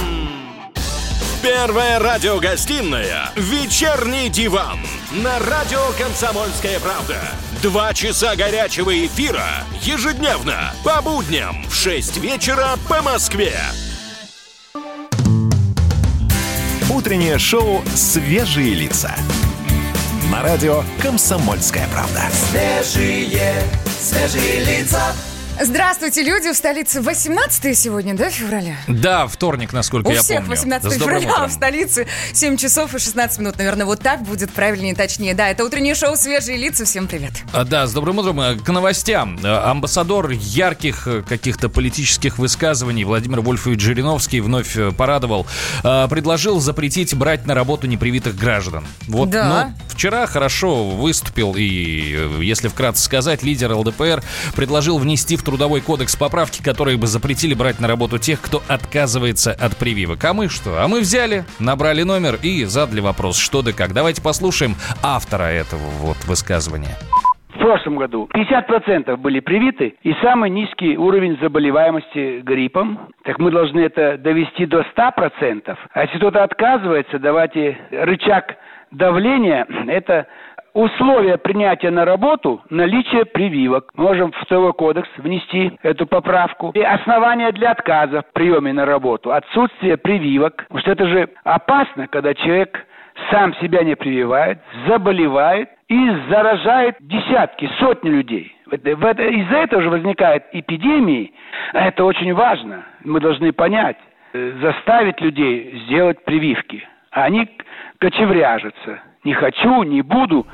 Первая 1.42 2.00
радиогостинная 2.00 3.32
«Вечерний 3.36 4.30
диван» 4.30 4.80
на 5.12 5.40
радио 5.40 5.80
«Комсомольская 5.98 6.80
правда». 6.80 7.20
Два 7.62 7.94
часа 7.94 8.36
горячего 8.36 9.06
эфира 9.06 9.48
ежедневно 9.82 10.74
по 10.84 11.02
будням 11.02 11.66
в 11.70 11.76
6 11.76 12.18
вечера 12.18 12.70
по 12.88 13.02
Москве. 13.02 13.54
Утреннее 16.90 17.38
шоу 17.38 17.84
«Свежие 17.94 18.74
лица». 18.74 19.14
На 20.32 20.44
радио 20.44 20.84
«Комсомольская 21.02 21.88
правда». 21.90 22.24
Свежие, 22.32 23.64
свежие 24.00 24.64
лица. 24.66 25.14
Здравствуйте, 25.60 26.22
люди. 26.22 26.52
В 26.52 26.56
столице 26.56 27.02
18 27.02 27.76
сегодня, 27.78 28.14
да, 28.16 28.30
февраля? 28.30 28.76
Да, 28.88 29.26
вторник, 29.26 29.74
насколько 29.74 30.08
У 30.08 30.12
я 30.12 30.22
всех 30.22 30.38
помню. 30.42 30.52
18 30.52 30.92
С 30.92 30.96
февраля, 30.98 31.34
а 31.36 31.48
в 31.48 31.52
столице 31.52 32.06
7 32.34 32.58
часов 32.58 32.94
и 32.94 33.00
16 33.00 33.40
минут. 33.40 33.58
Наверное, 33.58 33.88
вот 33.88 34.00
так 34.00 34.22
будет 34.22 34.52
правильнее 34.52 34.94
и 34.94 34.96
точнее. 34.96 35.34
Да, 35.34 35.50
это 35.50 35.66
утреннее 35.66 35.96
шоу 35.96 36.16
«Свежие 36.16 36.58
лица». 36.58 36.86
Всем 36.86 37.08
привет. 37.08 37.32
А, 37.54 37.64
Да, 37.64 37.88
с 37.88 37.94
добрым 37.94 38.20
утром. 38.20 38.40
Э, 38.40 38.56
К 38.56 38.70
новостям. 38.70 39.40
Э, 39.44 39.48
Амбассадор 39.70 40.30
ярких 40.30 41.08
э, 41.08 41.24
каких-то 41.24 41.70
политических 41.70 42.38
высказываний 42.38 43.04
Владимир 43.04 43.42
Вольфович 43.42 43.82
Жириновский 43.82 44.42
вновь 44.42 44.78
порадовал. 44.96 45.48
Предложил 45.82 46.60
запретить 46.60 47.16
брать 47.16 47.48
на 47.48 47.56
работу 47.56 47.88
непривитых 47.88 48.36
граждан. 48.36 48.86
Вот, 49.08 49.32
Да. 49.32 49.74
ну, 49.80 49.86
вчера 49.90 50.28
хорошо 50.28 50.88
выступил 50.88 51.56
и, 51.58 52.30
если 52.42 52.68
вкратце 52.68 53.04
сказать, 53.04 53.42
лидер 53.42 53.74
ЛДПР 53.74 54.24
предложил 54.56 55.00
внести 55.00 55.36
в 55.36 55.47
Трудовой 55.48 55.80
кодекс 55.80 56.18
поправки, 56.18 56.62
которые 56.62 56.98
бы 56.98 57.08
запретили 57.08 57.54
брать 57.54 57.80
на 57.80 57.88
работу 57.88 58.18
тех, 58.18 58.42
кто 58.42 58.62
отказывается 58.68 59.54
от 59.54 59.77
прививок. 59.77 60.22
А 60.25 60.34
мы 60.34 60.50
что? 60.50 60.84
А 60.84 60.89
мы 60.89 61.00
взяли, 61.00 61.46
набрали 61.58 62.04
номер 62.04 62.36
и 62.44 62.66
задали 62.66 63.00
вопрос, 63.00 63.39
что 63.39 63.62
да 63.62 63.72
как. 63.72 63.94
Давайте 63.94 64.22
послушаем 64.22 64.75
автора 65.01 65.46
этого 65.46 65.80
вот 66.01 66.18
высказывания. 66.27 66.98
В 67.56 67.60
прошлом 67.60 67.96
году 67.96 68.27
50% 68.36 69.16
были 69.16 69.39
привиты 69.39 69.96
и 70.04 70.13
самый 70.22 70.50
низкий 70.50 70.98
уровень 70.98 71.38
заболеваемости 71.42 72.42
гриппом. 72.42 73.08
Так 73.24 73.39
мы 73.39 73.50
должны 73.50 73.80
это 73.80 74.18
довести 74.18 74.66
до 74.66 74.82
100%. 74.82 75.77
А 75.94 76.01
если 76.01 76.18
кто-то 76.18 76.44
отказывается, 76.44 77.20
давайте 77.20 77.77
рычаг 77.92 78.54
давления– 78.92 79.66
это 79.88 80.27
условия 80.78 81.38
принятия 81.38 81.90
на 81.90 82.06
работу– 82.06 82.62
наличие 82.70 83.26
прививок. 83.26 83.92
Можем 83.96 84.32
в 84.32 84.46
Трудовой 84.46 84.74
кодекс 84.74 85.10
внести 85.18 85.78
эту 85.82 86.06
поправку. 86.06 86.72
И 86.76 86.82
основания 86.82 87.52
для 87.52 87.72
отказа 87.72 88.22
в 88.22 88.34
приеме 88.34 88.74
на 88.74 88.86
работу– 88.86 89.32
отсутствие 89.34 89.98
прививок. 89.98 90.64
Потому 90.68 90.80
что 90.82 90.92
это 90.92 91.08
же 91.08 91.30
опасно, 91.44 92.08
когда 92.08 92.34
человек 92.36 92.86
сам 93.32 93.56
себя 93.56 93.84
не 93.84 93.96
прививает, 93.96 94.60
заболевает 94.88 95.70
и 95.90 96.12
заражает 96.30 96.96
десятки, 97.00 97.68
сотни 97.80 98.10
людей. 98.10 98.56
В 98.68 98.74
это- 99.06 99.24
Из-за 99.24 99.58
этого 99.58 99.82
же 99.82 99.90
возникают 99.90 100.44
эпидемии. 100.52 101.34
А 101.74 101.88
Это 101.88 102.06
очень 102.06 102.34
важно. 102.34 102.84
Мы 103.04 103.20
должны 103.20 103.52
понять, 103.52 103.98
э, 104.34 104.52
заставить 104.62 105.20
людей 105.22 105.82
сделать 105.86 106.24
прививки. 106.24 106.88
А 107.12 107.24
они 107.24 107.50
кочевряжутся. 108.00 109.02
Не 109.28 109.34
хочу, 109.34 109.84
не 109.84 110.02
буду. 110.02 110.48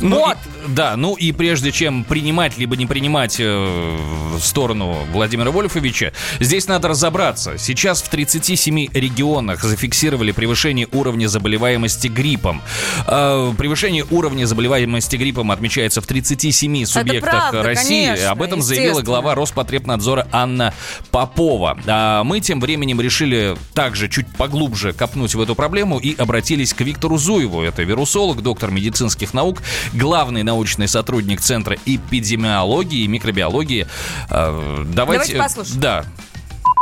Ну, 0.00 0.16
Вот. 0.20 0.36
и- 0.66 0.72
да, 0.72 0.96
ну 0.96 1.14
и 1.14 1.30
прежде 1.30 1.70
чем 1.72 2.04
принимать 2.04 2.56
либо 2.58 2.74
не 2.74 2.86
принимать 2.86 3.36
э, 3.38 3.96
в 4.34 4.40
сторону 4.40 4.96
Владимира 5.12 5.50
Вольфовича, 5.50 6.12
здесь 6.40 6.66
надо 6.68 6.88
разобраться. 6.88 7.58
Сейчас 7.58 8.00
в 8.02 8.08
37 8.08 8.88
регионах 8.94 9.62
зафиксировали 9.62 10.32
превышение 10.32 10.88
уровня 10.90 11.28
заболеваемости 11.28 12.08
гриппом. 12.08 12.62
Э, 13.06 13.52
превышение 13.58 14.04
уровня 14.10 14.46
заболеваемости 14.46 15.16
гриппом 15.16 15.50
отмечается 15.50 16.00
в 16.00 16.06
37 16.06 16.86
субъектах 16.86 17.30
правда, 17.30 17.62
России. 17.62 18.06
конечно, 18.06 18.30
Об 18.30 18.42
этом 18.42 18.62
заявила 18.62 19.02
глава 19.02 19.34
Роспотребнадзора 19.34 20.26
Анна 20.32 20.72
Попова. 21.10 21.78
А 21.86 22.24
мы 22.24 22.40
тем 22.40 22.58
временем 22.60 23.00
решили 23.02 23.54
также 23.74 24.08
чуть 24.08 24.26
поглубже 24.28 24.92
копнуть 24.94 25.34
в 25.34 25.40
эту 25.42 25.54
проблему 25.54 25.98
и 25.98 26.16
обратились 26.16 26.72
к 26.72 26.80
Виктору 26.80 27.18
Зуеву. 27.18 27.62
Это 27.62 27.82
вирусолог, 27.98 28.42
доктор 28.42 28.70
медицинских 28.70 29.34
наук, 29.34 29.58
главный 29.92 30.44
научный 30.44 30.86
сотрудник 30.86 31.40
Центра 31.40 31.76
эпидемиологии 31.84 33.04
и 33.04 33.08
микробиологии. 33.08 33.86
Э, 34.30 34.84
Давайте, 34.94 35.34
Давайте 35.34 35.38
послушаем. 35.38 35.80
Да, 35.80 36.04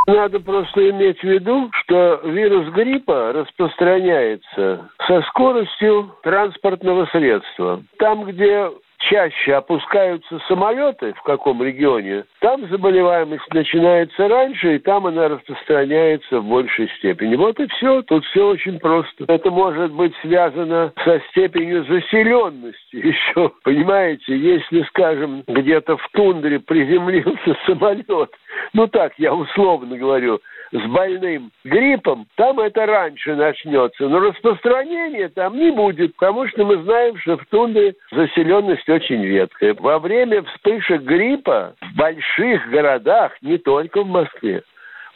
Надо 0.05 0.39
просто 0.39 0.89
иметь 0.91 1.19
в 1.19 1.23
виду, 1.23 1.71
что 1.81 2.21
вирус 2.23 2.71
гриппа 2.73 3.33
распространяется 3.33 4.89
со 5.07 5.21
скоростью 5.29 6.15
транспортного 6.21 7.07
средства. 7.07 7.83
Там, 7.97 8.25
где 8.25 8.69
чаще 8.97 9.55
опускаются 9.55 10.39
самолеты 10.47 11.13
в 11.13 11.21
каком 11.23 11.63
регионе, 11.63 12.25
там 12.39 12.67
заболеваемость 12.67 13.53
начинается 13.53 14.27
раньше, 14.27 14.75
и 14.75 14.79
там 14.79 15.07
она 15.07 15.27
распространяется 15.27 16.39
в 16.39 16.45
большей 16.45 16.89
степени. 16.97 17.35
Вот 17.35 17.59
и 17.59 17.67
все. 17.67 18.01
Тут 18.03 18.25
все 18.25 18.47
очень 18.47 18.79
просто. 18.79 19.25
Это 19.27 19.51
может 19.51 19.91
быть 19.91 20.13
связано 20.21 20.93
со 21.03 21.19
степенью 21.31 21.83
заселенности 21.85 22.77
еще. 22.91 23.51
Понимаете, 23.63 24.37
если, 24.37 24.81
скажем, 24.83 25.43
где-то 25.47 25.97
в 25.97 26.09
тундре 26.13 26.59
приземлился 26.59 27.57
самолет, 27.65 28.31
ну 28.73 28.87
так, 28.87 29.13
я 29.17 29.33
условно 29.33 29.97
говорю, 29.97 30.39
с 30.71 30.89
больным 30.89 31.51
гриппом, 31.63 32.27
там 32.35 32.59
это 32.59 32.85
раньше 32.85 33.35
начнется. 33.35 34.07
Но 34.07 34.19
распространения 34.19 35.29
там 35.29 35.57
не 35.57 35.71
будет, 35.71 36.15
потому 36.15 36.47
что 36.47 36.65
мы 36.65 36.81
знаем, 36.83 37.17
что 37.19 37.37
в 37.37 37.45
тундре 37.45 37.95
заселенность 38.11 38.87
очень 38.89 39.23
редкая. 39.23 39.73
Во 39.73 39.99
время 39.99 40.43
вспышек 40.43 41.01
гриппа 41.01 41.75
в 41.81 41.97
больших 41.97 42.69
городах, 42.69 43.33
не 43.41 43.57
только 43.57 44.03
в 44.03 44.07
Москве, 44.07 44.63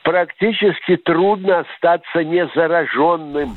практически 0.04 0.98
трудно 0.98 1.60
остаться 1.60 2.24
незараженным. 2.24 3.54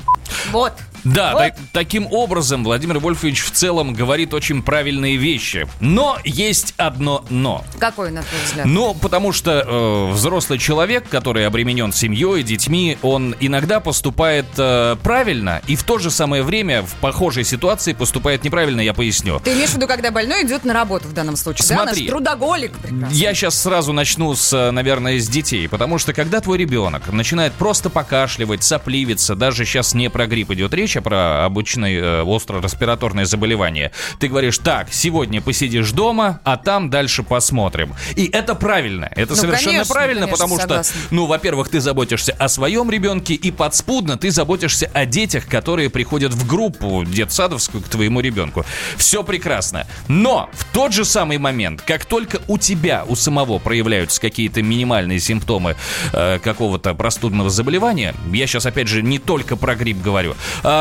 Вот. 0.51 0.73
Да, 1.05 1.31
Вот. 1.33 1.39
так- 1.39 1.55
таким 1.71 2.07
образом 2.11 2.63
Владимир 2.63 2.99
Вольфович 2.99 3.41
в 3.43 3.51
целом 3.51 3.93
говорит 3.93 4.33
очень 4.33 4.61
правильные 4.61 5.15
вещи. 5.17 5.67
Но 5.79 6.17
есть 6.23 6.73
одно 6.77 7.23
но. 7.29 7.63
Какой, 7.79 8.11
на 8.11 8.23
твой 8.23 8.41
взгляд? 8.43 8.65
Ну, 8.65 8.93
потому 8.95 9.31
что 9.31 9.51
э, 9.65 10.11
взрослый 10.11 10.59
человек, 10.59 11.07
который 11.07 11.45
обременен 11.47 11.93
семьей, 11.93 12.43
детьми, 12.43 12.97
он 13.01 13.35
иногда 13.39 13.79
поступает 13.79 14.45
э, 14.57 14.95
правильно 15.03 15.61
и 15.67 15.75
в 15.75 15.83
то 15.83 15.97
же 15.99 16.09
самое 16.11 16.43
время 16.43 16.81
в 16.81 16.95
похожей 16.95 17.43
ситуации 17.43 17.93
поступает 17.93 18.43
неправильно, 18.43 18.81
я 18.81 18.93
поясню. 18.93 19.39
Ты 19.43 19.53
имеешь 19.53 19.69
в 19.69 19.75
виду, 19.75 19.87
когда 19.87 20.11
больной 20.11 20.43
идет 20.43 20.65
на 20.65 20.73
работу 20.73 21.07
в 21.07 21.13
данном 21.13 21.35
случае, 21.35 21.67
да? 21.69 21.75
Смотри. 21.83 22.01
Наш 22.03 22.09
трудоголик. 22.09 22.71
прекрасно. 22.79 23.13
Я 23.13 23.33
сейчас 23.33 23.61
сразу 23.61 23.93
начну 23.93 24.33
с, 24.35 24.51
э, 24.53 24.71
наверное, 24.71 25.19
с 25.19 25.27
детей, 25.27 25.69
потому 25.69 25.99
что 25.99 26.13
когда 26.13 26.41
твой 26.41 26.57
ребенок 26.57 27.11
начинает 27.11 27.53
просто 27.53 27.89
покашливать, 27.89 28.63
сопливиться, 28.63 29.35
даже 29.35 29.65
сейчас 29.65 29.93
не 29.93 30.09
про 30.09 30.25
грипп 30.25 30.51
идет 30.51 30.73
речь, 30.73 30.94
а 30.95 31.01
про 31.01 31.45
обычное 31.45 31.99
э, 31.99 32.21
остро-респираторное 32.23 33.25
заболевание, 33.25 33.91
ты 34.19 34.27
говоришь, 34.27 34.57
так, 34.57 34.87
сегодня 34.91 35.41
посидишь 35.41 35.91
дома, 35.91 36.39
а 36.43 36.57
там 36.57 36.89
дальше 36.89 37.23
посмотрим. 37.23 37.95
И 38.15 38.25
это 38.31 38.55
правильно, 38.55 39.09
это 39.15 39.33
Ну, 39.33 39.41
совершенно 39.41 39.71
конечно, 39.71 39.93
правильно, 39.93 40.21
конечно, 40.21 40.33
потому 40.33 40.55
что, 40.59 40.67
согласна. 40.67 41.01
ну, 41.11 41.25
во-первых, 41.25 41.69
ты 41.69 41.79
заботишься 41.79 42.33
о 42.33 42.47
своем 42.47 42.89
ребенке, 42.89 43.33
и 43.33 43.51
подспудно 43.51 44.17
ты 44.17 44.31
заботишься 44.31 44.89
о 44.93 45.05
детях, 45.05 45.47
которые 45.47 45.89
приходят 45.89 46.33
в 46.33 46.47
группу 46.47 47.03
детсадовскую 47.05 47.83
к 47.83 47.87
твоему 47.87 48.19
ребенку. 48.19 48.65
Все 48.97 49.23
прекрасно. 49.23 49.87
Но 50.07 50.49
в 50.53 50.65
тот 50.73 50.93
же 50.93 51.05
самый 51.05 51.37
момент, 51.37 51.81
как 51.81 52.05
только 52.05 52.41
у 52.47 52.57
тебя, 52.57 53.03
у 53.07 53.15
самого 53.15 53.59
проявляются 53.59 54.19
какие-то 54.21 54.61
минимальные 54.61 55.19
симптомы 55.19 55.75
э, 56.13 56.39
какого-то 56.39 56.93
простудного 56.93 57.49
заболевания, 57.49 58.13
я 58.31 58.47
сейчас 58.47 58.65
опять 58.65 58.87
же 58.87 59.01
не 59.01 59.19
только 59.19 59.55
про 59.55 59.75
грипп 59.75 60.01
говорю, 60.01 60.35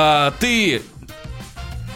а, 0.06 0.30
ты 0.38 0.82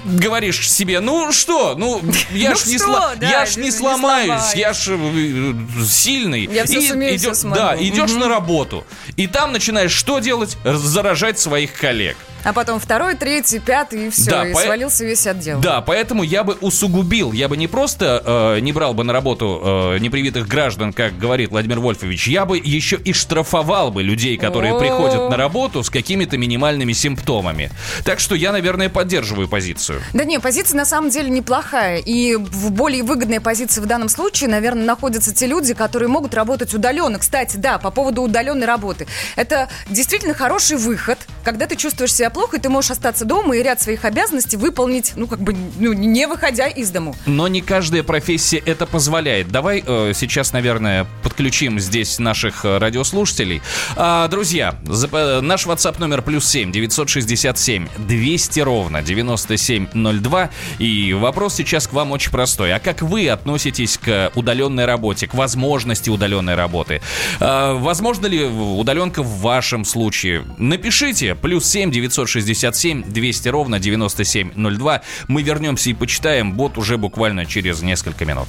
говоришь 0.05 0.71
себе, 0.71 1.00
ну 1.00 1.33
что, 1.33 1.75
ну 1.77 2.00
я 2.33 2.50
Ну 2.50 2.57
ж 2.57 2.67
не, 2.67 2.79
что, 2.79 2.87
сла- 2.87 3.17
да, 3.17 3.29
я 3.29 3.47
ж 3.47 3.57
не 3.57 3.65
не 3.65 3.71
сломаюсь, 3.71 4.27
сломаюсь. 4.27 4.55
я 4.55 4.73
ж 4.73 4.88
э, 4.91 5.85
сильный. 5.87 6.47
Я 6.47 6.67
сумею, 6.67 7.35
смогу. 7.35 7.55
Да, 7.57 7.77
идешь 7.77 8.12
на 8.12 8.29
работу, 8.29 8.85
и 9.17 9.27
там 9.27 9.53
начинаешь 9.53 9.93
что 9.93 10.21
делать? 10.21 10.57
Заражать 10.65 11.38
своих 11.38 11.73
коллег. 11.75 12.17
А 12.49 12.55
потом 12.55 12.81
второй, 12.81 13.14
третий, 13.14 13.59
пятый, 13.59 14.07
и 14.07 14.11
все. 14.11 14.31
Да, 14.31 14.49
и 14.49 14.55
по- 14.55 14.61
свалился 14.61 15.05
весь 15.05 15.26
отдел. 15.26 15.61
Да, 15.61 15.83
поэтому 15.83 16.23
я 16.23 16.45
бы 16.45 16.55
усугубил, 16.62 17.33
я 17.33 17.47
бы 17.47 17.59
не 17.59 17.67
просто 17.67 18.23
э, 18.57 18.61
не 18.61 18.73
брал 18.73 18.95
бы 18.95 19.05
на 19.05 19.12
работу 19.12 19.61
э, 19.62 19.99
непривитых 19.99 20.49
граждан, 20.49 20.95
как 20.95 21.19
говорит 21.19 21.50
Владимир 21.50 21.78
Вольфович, 21.78 22.28
я 22.28 22.47
бы 22.47 22.57
еще 22.57 22.97
и 22.97 23.12
штрафовал 23.12 23.90
бы 23.90 24.02
людей, 24.02 24.38
которые 24.38 24.73
О. 24.73 24.78
приходят 24.78 25.28
на 25.28 25.37
работу 25.37 25.85
с 25.85 25.90
какими-то 25.90 26.38
минимальными 26.38 26.95
симптомами. 26.95 27.71
Так 28.02 28.19
что 28.19 28.35
я, 28.35 28.50
наверное, 28.50 28.88
поддерживаю 28.88 29.47
позицию. 29.47 30.00
Да 30.14 30.25
не, 30.25 30.38
позиция 30.40 30.78
на 30.78 30.87
самом 30.87 31.11
деле 31.11 31.28
неплохая. 31.28 31.99
И 31.99 32.35
в 32.35 32.71
более 32.71 33.02
выгодной 33.02 33.40
позиции 33.40 33.83
в 33.83 33.87
данном 33.87 34.09
случае, 34.09 34.49
наверное, 34.49 34.85
находятся 34.87 35.35
те 35.35 35.47
люди, 35.47 35.75
которые 35.75 36.09
могут 36.09 36.33
работать 36.33 36.73
удаленно. 36.73 37.19
Кстати, 37.19 37.59
да, 37.59 37.76
по 37.76 37.90
поводу 37.90 38.23
удаленной 38.23 38.67
работы. 38.67 39.07
Это 39.37 39.69
действительно 39.90 40.33
хороший 40.33 40.78
выход, 40.78 41.19
когда 41.45 41.67
ты 41.67 41.76
чувствуешь 41.76 42.14
себя 42.14 42.31
плохо, 42.38 42.59
и 42.59 42.61
ты 42.61 42.68
можешь 42.68 42.92
остаться 42.92 43.25
дома 43.25 43.57
и 43.57 43.62
ряд 43.64 43.83
своих 43.83 44.04
обязанностей 44.04 44.57
выполнить, 44.57 45.14
ну, 45.16 45.26
как 45.26 45.40
бы, 45.40 45.57
ну, 45.80 45.92
не 45.92 46.25
выходя 46.28 46.68
из 46.68 46.88
дому. 46.92 47.16
Но 47.26 47.49
не 47.49 47.61
каждая 47.62 48.04
профессия 48.04 48.59
это 48.59 48.87
позволяет. 48.87 49.49
Давай 49.49 49.83
э, 49.85 50.12
сейчас, 50.14 50.52
наверное, 50.52 51.04
подключим 51.25 51.80
здесь 51.80 52.20
наших 52.20 52.64
э, 52.64 52.79
радиослушателей. 52.79 53.61
А, 53.96 54.29
друзья, 54.29 54.77
за- 54.85 55.09
э, 55.11 55.40
наш 55.40 55.66
WhatsApp 55.66 55.96
номер 55.98 56.22
плюс 56.22 56.46
7 56.46 56.70
967 56.70 57.88
200 58.07 58.61
ровно 58.61 59.03
9702. 59.03 60.51
И 60.79 61.12
вопрос 61.14 61.57
сейчас 61.57 61.88
к 61.88 61.92
вам 61.92 62.12
очень 62.12 62.31
простой. 62.31 62.72
А 62.72 62.79
как 62.79 63.03
вы 63.03 63.29
относитесь 63.29 63.98
к 63.98 64.31
удаленной 64.37 64.85
работе, 64.85 65.27
к 65.27 65.35
возможности 65.35 66.09
удаленной 66.09 66.55
работы? 66.55 67.01
А, 67.40 67.74
возможно 67.74 68.27
ли 68.29 68.44
удаленка 68.44 69.24
в 69.24 69.40
вашем 69.40 69.85
случае? 69.85 70.44
Напишите 70.59 71.35
плюс 71.35 71.66
7 71.66 71.90
967 71.90 72.17
200 72.26 73.48
ровно 73.48 73.78
9702. 73.78 75.02
Мы 75.28 75.42
вернемся 75.42 75.90
и 75.90 75.94
почитаем 75.94 76.52
бот 76.52 76.78
уже 76.78 76.96
буквально 76.96 77.46
через 77.46 77.83
несколько 77.83 78.24
минут. 78.24 78.48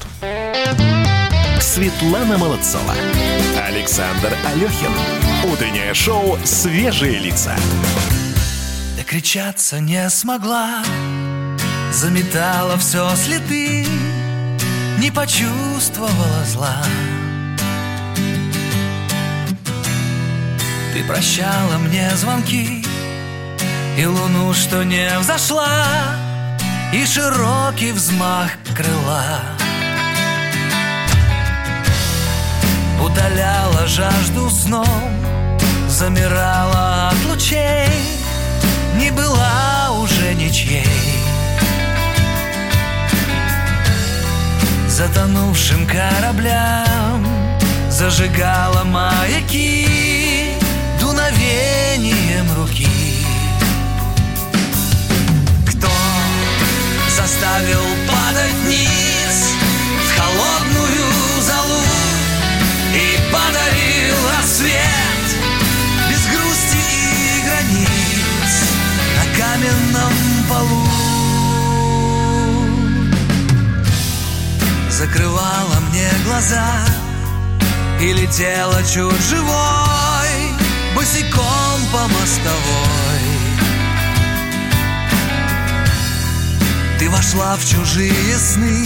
Светлана 1.62 2.38
Молодцова. 2.38 2.93
Александр 3.67 4.34
Алехин. 4.45 4.91
Утреннее 5.51 5.93
шоу 5.93 6.38
«Свежие 6.43 7.19
лица». 7.19 7.55
Докричаться 9.10 9.79
не 9.79 10.08
смогла 10.10 10.84
Заметала 11.91 12.77
все 12.77 13.10
следы 13.15 13.84
Не 14.99 15.10
почувствовала 15.10 16.43
зла 16.45 16.84
Ты 20.93 21.03
прощала 21.05 21.79
мне 21.79 22.08
звонки 22.17 22.79
И 24.00 24.06
луну, 24.06 24.54
что 24.54 24.84
не 24.84 25.10
взошла 25.20 25.68
И 26.94 27.06
широкий 27.06 27.92
взмах 27.92 28.50
крыла 28.74 29.42
Удаляла 33.04 33.86
жажду 33.88 34.50
сном 34.50 35.20
Замирала 35.90 37.10
от 37.10 37.26
лучей 37.26 37.90
Не 38.96 39.12
была 39.12 39.92
уже 39.92 40.34
ничьей. 40.34 40.86
Затонувшим 44.88 45.86
кораблям 45.86 47.28
Зажигала 47.90 48.86
маяки 48.86 50.54
Дуновением 51.02 52.50
руки 52.56 52.99
Закрывала 75.00 75.80
мне 75.90 76.10
глаза 76.26 76.86
И 78.02 78.12
летела 78.12 78.84
чуть 78.84 79.22
живой 79.30 80.30
Босиком 80.94 81.80
по 81.94 82.02
мостовой. 82.02 83.24
Ты 87.00 87.10
вошла 87.10 87.56
в 87.56 87.66
чужие 87.66 88.38
сны 88.38 88.86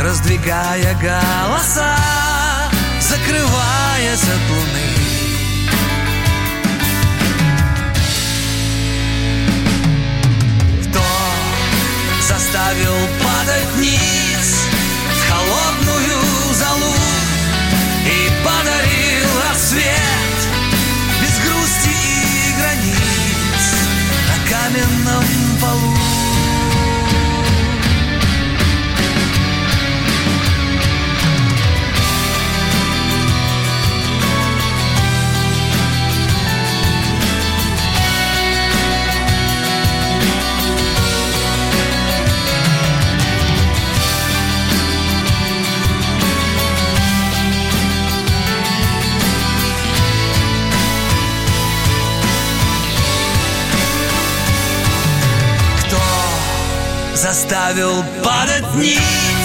Раздвигая 0.00 0.94
голоса 1.02 1.96
Закрываясь 3.00 4.22
от 4.22 4.50
луны. 4.50 4.90
Заставил 12.28 12.94
падать 13.20 13.66
вниз 13.74 14.19
каменном 24.80 25.24
полу 25.60 26.09
заставил 57.20 58.02
падать 58.24 58.64
ниц 58.76 59.39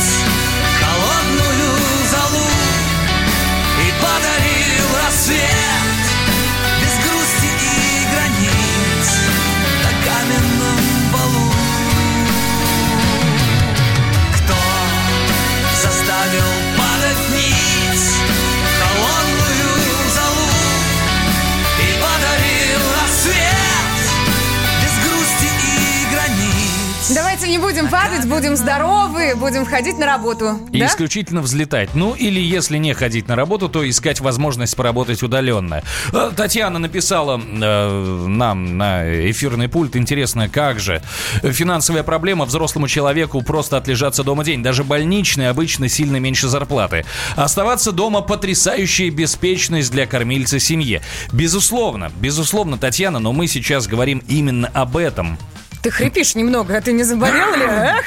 не 27.56 27.62
будем 27.62 27.90
падать, 27.90 28.28
будем 28.28 28.58
здоровы, 28.58 29.34
будем 29.38 29.66
ходить 29.66 29.98
на 29.98 30.06
работу. 30.06 30.60
И 30.74 30.80
да? 30.80 30.88
исключительно 30.88 31.42
взлетать. 31.42 31.96
Ну, 31.96 32.14
или 32.14 32.42
если 32.42 32.78
не 32.78 32.94
ходить 32.94 33.30
на 33.30 33.38
работу, 33.38 33.70
то 33.70 33.90
искать 33.90 34.20
возможность 34.20 34.76
поработать 34.76 35.24
удаленно. 35.24 35.82
Э, 36.12 36.32
Татьяна 36.36 36.80
написала 36.80 37.40
э, 37.40 38.26
нам 38.28 38.78
на 38.78 39.06
эфирный 39.32 39.70
пульт. 39.70 39.96
Интересно, 39.96 40.50
как 40.50 40.82
же? 40.82 41.02
Финансовая 41.44 42.04
проблема 42.04 42.44
взрослому 42.44 42.90
человеку 42.90 43.42
просто 43.42 43.78
отлежаться 43.78 44.26
дома 44.26 44.44
день. 44.44 44.62
Даже 44.62 44.84
больничный 44.84 45.50
обычно 45.50 45.88
сильно 45.88 46.18
меньше 46.18 46.50
зарплаты. 46.50 47.06
Оставаться 47.38 47.94
дома– 47.94 48.20
потрясающая 48.22 49.10
беспечность 49.12 49.94
для 49.94 50.08
кормильца 50.08 50.60
семьи. 50.60 51.02
Безусловно, 51.32 52.12
безусловно, 52.20 52.78
Татьяна, 52.78 53.20
но 53.20 53.32
мы 53.32 53.48
сейчас 53.48 53.88
говорим 53.88 54.22
именно 54.28 54.68
об 54.74 54.98
этом. 54.98 55.38
Ты 55.86 55.92
хрипишь 55.92 56.34
немного, 56.34 56.76
а 56.76 56.82
ты 56.82 56.94
не 56.94 57.04
заболел 57.04 57.56
ли? 57.56 57.64
Эх! 57.64 58.06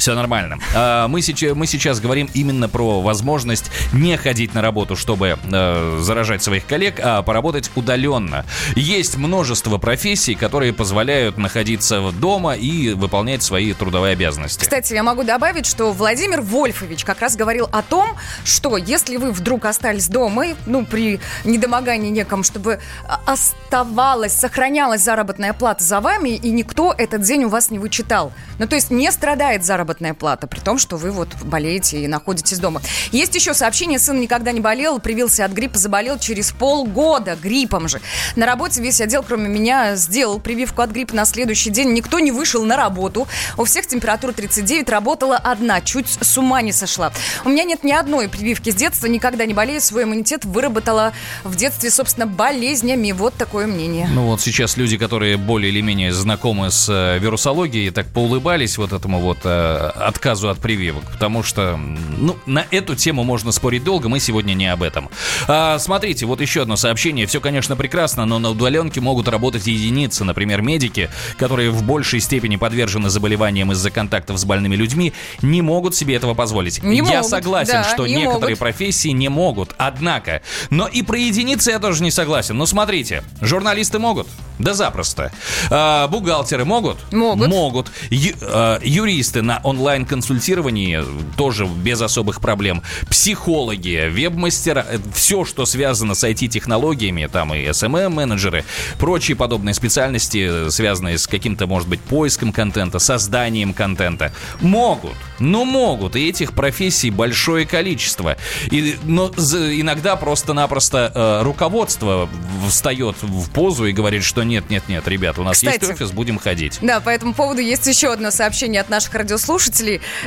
Все 0.00 0.14
нормально. 0.14 0.58
А, 0.74 1.08
Мы 1.08 1.20
сейчас, 1.20 1.54
мы 1.54 1.66
сейчас 1.66 2.00
говорим 2.00 2.30
именно 2.32 2.70
про 2.70 3.02
возможность 3.02 3.70
не 3.92 4.16
ходить 4.16 4.54
на 4.54 4.62
работу, 4.62 4.96
чтобы 4.96 5.38
э, 5.42 5.98
заражать 6.00 6.42
своих 6.42 6.64
коллег, 6.64 6.98
а 7.02 7.20
поработать 7.20 7.70
удаленно. 7.74 8.46
Есть 8.76 9.18
множество 9.18 9.76
профессий, 9.76 10.34
которые 10.34 10.72
позволяют 10.72 11.36
находиться 11.36 12.12
дома 12.12 12.54
и 12.54 12.94
выполнять 12.94 13.42
свои 13.42 13.74
трудовые 13.74 14.14
обязанности. 14.14 14.60
Кстати, 14.60 14.94
я 14.94 15.02
могу 15.02 15.22
добавить, 15.22 15.66
что 15.66 15.92
Владимир 15.92 16.40
Вольфович 16.40 17.04
как 17.04 17.20
раз 17.20 17.36
говорил 17.36 17.68
о 17.70 17.82
том, 17.82 18.16
что 18.46 18.78
если 18.78 19.18
вы 19.18 19.32
вдруг 19.32 19.66
остались 19.66 20.08
дома, 20.08 20.46
ну, 20.64 20.86
при 20.86 21.20
недомогании 21.44 22.08
неком, 22.08 22.42
чтобы 22.42 22.80
оставалась, 23.26 24.32
сохранялась 24.32 25.02
заработная 25.02 25.52
плата 25.52 25.84
за 25.84 26.00
вами, 26.00 26.30
и 26.30 26.50
никто 26.50 26.94
этот 26.96 27.20
день 27.20 27.44
у 27.44 27.50
вас 27.50 27.70
не 27.70 27.78
вычитал. 27.78 28.32
Ну, 28.58 28.66
то 28.66 28.76
есть 28.76 28.90
не 28.90 29.12
страдает 29.12 29.62
заработная 29.62 29.89
плата, 30.18 30.46
при 30.46 30.60
том, 30.60 30.78
что 30.78 30.96
вы 30.96 31.10
вот 31.10 31.28
болеете 31.42 32.02
и 32.02 32.08
находитесь 32.08 32.58
дома. 32.58 32.80
Есть 33.12 33.34
еще 33.34 33.54
сообщение, 33.54 33.98
сын 33.98 34.20
никогда 34.20 34.52
не 34.52 34.60
болел, 34.60 34.98
привился 34.98 35.44
от 35.44 35.52
гриппа, 35.52 35.78
заболел 35.78 36.18
через 36.18 36.52
полгода 36.52 37.36
гриппом 37.40 37.88
же. 37.88 38.00
На 38.36 38.46
работе 38.46 38.80
весь 38.80 39.00
отдел, 39.00 39.22
кроме 39.22 39.48
меня, 39.48 39.96
сделал 39.96 40.38
прививку 40.38 40.82
от 40.82 40.90
гриппа 40.90 41.14
на 41.14 41.24
следующий 41.24 41.70
день. 41.70 41.92
Никто 41.92 42.18
не 42.18 42.32
вышел 42.32 42.64
на 42.64 42.76
работу. 42.76 43.26
У 43.56 43.64
всех 43.64 43.86
температура 43.86 44.32
39, 44.32 44.88
работала 44.88 45.36
одна, 45.36 45.80
чуть 45.80 46.06
с 46.20 46.38
ума 46.38 46.62
не 46.62 46.72
сошла. 46.72 47.12
У 47.44 47.48
меня 47.48 47.64
нет 47.64 47.84
ни 47.84 47.92
одной 47.92 48.28
прививки 48.28 48.70
с 48.70 48.74
детства, 48.74 49.06
никогда 49.06 49.46
не 49.46 49.54
болею, 49.54 49.80
свой 49.80 50.04
иммунитет 50.04 50.44
выработала 50.44 51.12
в 51.44 51.56
детстве, 51.56 51.90
собственно, 51.90 52.26
болезнями. 52.26 53.12
Вот 53.12 53.34
такое 53.34 53.66
мнение. 53.66 54.08
Ну 54.12 54.26
вот 54.26 54.40
сейчас 54.40 54.76
люди, 54.76 54.96
которые 54.96 55.36
более 55.36 55.70
или 55.70 55.80
менее 55.80 56.12
знакомы 56.12 56.70
с 56.70 56.88
э, 56.88 57.18
вирусологией, 57.18 57.90
так 57.90 58.06
поулыбались 58.06 58.78
вот 58.78 58.92
этому 58.92 59.20
вот 59.20 59.38
э, 59.44 59.79
отказу 59.88 60.48
от 60.48 60.58
прививок, 60.58 61.04
потому 61.12 61.42
что, 61.42 61.78
ну, 62.18 62.36
на 62.46 62.66
эту 62.70 62.94
тему 62.94 63.24
можно 63.24 63.52
спорить 63.52 63.84
долго, 63.84 64.08
мы 64.08 64.20
сегодня 64.20 64.54
не 64.54 64.66
об 64.66 64.82
этом. 64.82 65.08
А, 65.48 65.78
смотрите, 65.78 66.26
вот 66.26 66.40
еще 66.40 66.62
одно 66.62 66.76
сообщение. 66.76 67.26
Все, 67.26 67.40
конечно, 67.40 67.76
прекрасно, 67.76 68.26
но 68.26 68.38
на 68.38 68.50
удаленке 68.50 69.00
могут 69.00 69.28
работать 69.28 69.66
единицы, 69.66 70.24
например, 70.24 70.62
медики, 70.62 71.10
которые 71.38 71.70
в 71.70 71.82
большей 71.82 72.20
степени 72.20 72.56
подвержены 72.56 73.10
заболеваниям 73.10 73.72
из-за 73.72 73.90
контактов 73.90 74.38
с 74.38 74.44
больными 74.44 74.76
людьми, 74.76 75.12
не 75.42 75.62
могут 75.62 75.94
себе 75.94 76.16
этого 76.16 76.34
позволить. 76.34 76.82
Не 76.82 76.98
Я 76.98 77.04
могут, 77.04 77.26
согласен, 77.26 77.72
да, 77.72 77.84
что 77.84 78.06
не 78.06 78.16
некоторые 78.16 78.50
могут. 78.50 78.58
профессии 78.58 79.08
не 79.08 79.28
могут, 79.28 79.74
однако. 79.78 80.42
Но 80.70 80.86
и 80.86 81.02
про 81.02 81.18
единицы 81.18 81.70
я 81.70 81.78
тоже 81.78 82.02
не 82.02 82.10
согласен. 82.10 82.56
Ну, 82.56 82.66
смотрите, 82.66 83.22
журналисты 83.40 83.98
могут? 83.98 84.26
Да 84.58 84.74
запросто. 84.74 85.32
А, 85.70 86.06
бухгалтеры 86.08 86.64
могут? 86.64 86.98
Могут. 87.12 87.48
Могут. 87.48 87.90
Ю- 88.10 88.34
а, 88.42 88.78
юристы 88.82 89.40
на 89.42 89.59
онлайн-консультировании 89.62 91.02
тоже 91.36 91.66
без 91.66 92.00
особых 92.00 92.40
проблем. 92.40 92.82
Психологи, 93.08 94.08
веб-мастера, 94.10 94.86
все, 95.14 95.44
что 95.44 95.66
связано 95.66 96.14
с 96.14 96.24
IT-технологиями, 96.24 97.28
там 97.30 97.54
и 97.54 97.64
SMM-менеджеры, 97.66 98.64
прочие 98.98 99.36
подобные 99.36 99.74
специальности, 99.74 100.66
э, 100.66 100.70
связанные 100.70 101.18
с 101.18 101.26
каким-то, 101.26 101.66
может 101.66 101.88
быть, 101.88 102.00
поиском 102.00 102.52
контента, 102.52 102.98
созданием 102.98 103.74
контента, 103.74 104.32
могут. 104.60 105.16
Ну, 105.38 105.64
могут. 105.64 106.16
И 106.16 106.28
этих 106.28 106.52
профессий 106.52 107.10
большое 107.10 107.66
количество. 107.66 108.36
И, 108.70 108.96
но 109.04 109.28
иногда 109.28 110.16
просто-напросто 110.16 111.12
э, 111.14 111.42
руководство 111.44 112.28
встает 112.68 113.16
в 113.22 113.50
позу 113.50 113.86
и 113.86 113.92
говорит, 113.92 114.24
что 114.24 114.42
нет-нет-нет, 114.42 115.06
ребят, 115.08 115.38
у 115.38 115.42
нас 115.42 115.62
есть 115.62 115.80
Кстати. 115.80 115.92
офис, 115.92 116.12
будем 116.12 116.38
ходить. 116.38 116.78
Да, 116.82 117.00
по 117.00 117.10
этому 117.10 117.34
поводу 117.34 117.60
есть 117.60 117.86
еще 117.86 118.12
одно 118.12 118.30
сообщение 118.30 118.80
от 118.80 118.88
наших 118.88 119.14
радиослушателей. 119.14 119.49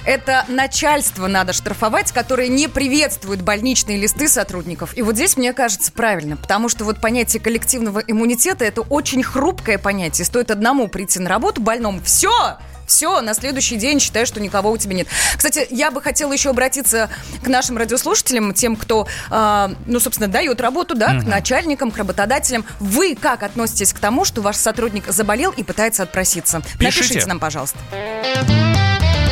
Это 0.05 0.45
начальство 0.47 1.27
надо 1.27 1.53
штрафовать, 1.53 2.11
которое 2.11 2.47
не 2.47 2.67
приветствует 2.67 3.41
больничные 3.41 3.97
листы 3.97 4.27
сотрудников. 4.27 4.97
И 4.97 5.01
вот 5.01 5.15
здесь, 5.15 5.37
мне 5.37 5.53
кажется, 5.53 5.91
правильно, 5.91 6.37
потому 6.37 6.69
что 6.69 6.83
вот 6.85 6.99
понятие 6.99 7.41
коллективного 7.41 7.99
иммунитета– 7.99 8.65
это 8.65 8.81
очень 8.81 9.23
хрупкое 9.23 9.77
понятие. 9.77 10.25
Стоит 10.25 10.51
одному 10.51 10.87
прийти 10.87 11.19
на 11.19 11.29
работу 11.29 11.61
больному, 11.61 12.01
все, 12.03 12.57
все, 12.93 13.21
на 13.21 13.33
следующий 13.33 13.75
день 13.75 13.99
считаю, 13.99 14.27
что 14.27 14.39
никого 14.39 14.69
у 14.69 14.77
тебя 14.77 14.93
нет. 14.93 15.07
Кстати, 15.35 15.65
я 15.71 15.89
бы 15.89 15.99
хотела 15.99 16.31
еще 16.31 16.51
обратиться 16.51 17.09
к 17.41 17.47
нашим 17.47 17.75
радиослушателям, 17.77 18.53
тем, 18.53 18.75
кто, 18.75 19.07
э, 19.31 19.69
ну, 19.87 19.99
собственно, 19.99 20.27
дает 20.27 20.61
работу, 20.61 20.93
да, 20.93 21.19
к 21.19 21.23
начальникам, 21.23 21.89
к 21.89 21.97
работодателям. 21.97 22.65
Вы 22.79 23.15
как 23.19 23.41
относитесь 23.41 23.93
к 23.93 23.99
тому, 23.99 24.25
что 24.25 24.41
ваш 24.41 24.57
сотрудник 24.57 25.07
заболел 25.07 25.49
и 25.51 25.63
пытается 25.63 26.03
отпроситься? 26.03 26.61
Пишите. 26.77 27.01
Напишите 27.01 27.25
нам, 27.25 27.39
пожалуйста. 27.39 27.79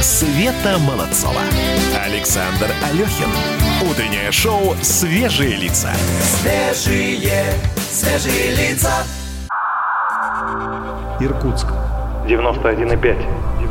Света 0.02 0.80
Молодцова. 0.80 1.42
Александр 2.04 2.72
Алехин. 2.90 3.30
Утреннее 3.88 4.32
шоу 4.32 4.76
«Свежие 4.82 5.56
лица». 5.56 5.92
Свежие, 6.42 7.54
свежие 7.78 8.56
лица. 8.56 9.04
Иркутск. 11.20 11.68
91,5. 12.28 13.51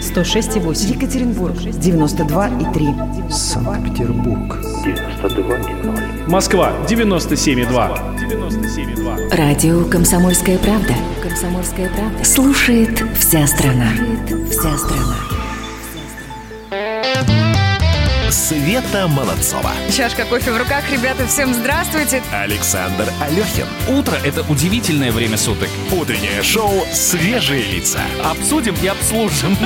106,8. 0.00 0.94
Екатеринбург 0.94 1.56
92,3. 1.56 3.30
Санкт-Петербург. 3.30 4.56
92,0. 4.84 6.28
Москва 6.28 6.72
97,2. 6.88 8.16
97,2. 8.16 9.36
Радио 9.36 9.84
«Комсомольская 9.84 10.58
правда». 10.58 10.94
«Комсомольская 11.22 11.88
правда». 11.90 12.24
Слушает 12.24 13.02
вся 13.18 13.46
страна. 13.46 13.88
Вся 14.50 14.76
страна. 14.76 15.35
Света 18.46 19.08
Молодцова. 19.08 19.72
Чашка 19.90 20.24
кофе 20.24 20.52
в 20.52 20.56
руках, 20.56 20.88
ребята, 20.88 21.26
всем 21.26 21.52
здравствуйте. 21.52 22.22
Александр 22.32 23.08
Алехин. 23.20 23.66
Утро– 23.88 24.16
это 24.24 24.42
удивительное 24.42 25.10
время 25.10 25.36
суток. 25.36 25.68
Утреннее 25.90 26.44
шоу 26.44 26.86
«Свежие 26.92 27.64
лица». 27.64 27.98
Обсудим 28.24 28.76
и 28.80 28.86
обслужим. 28.86 29.56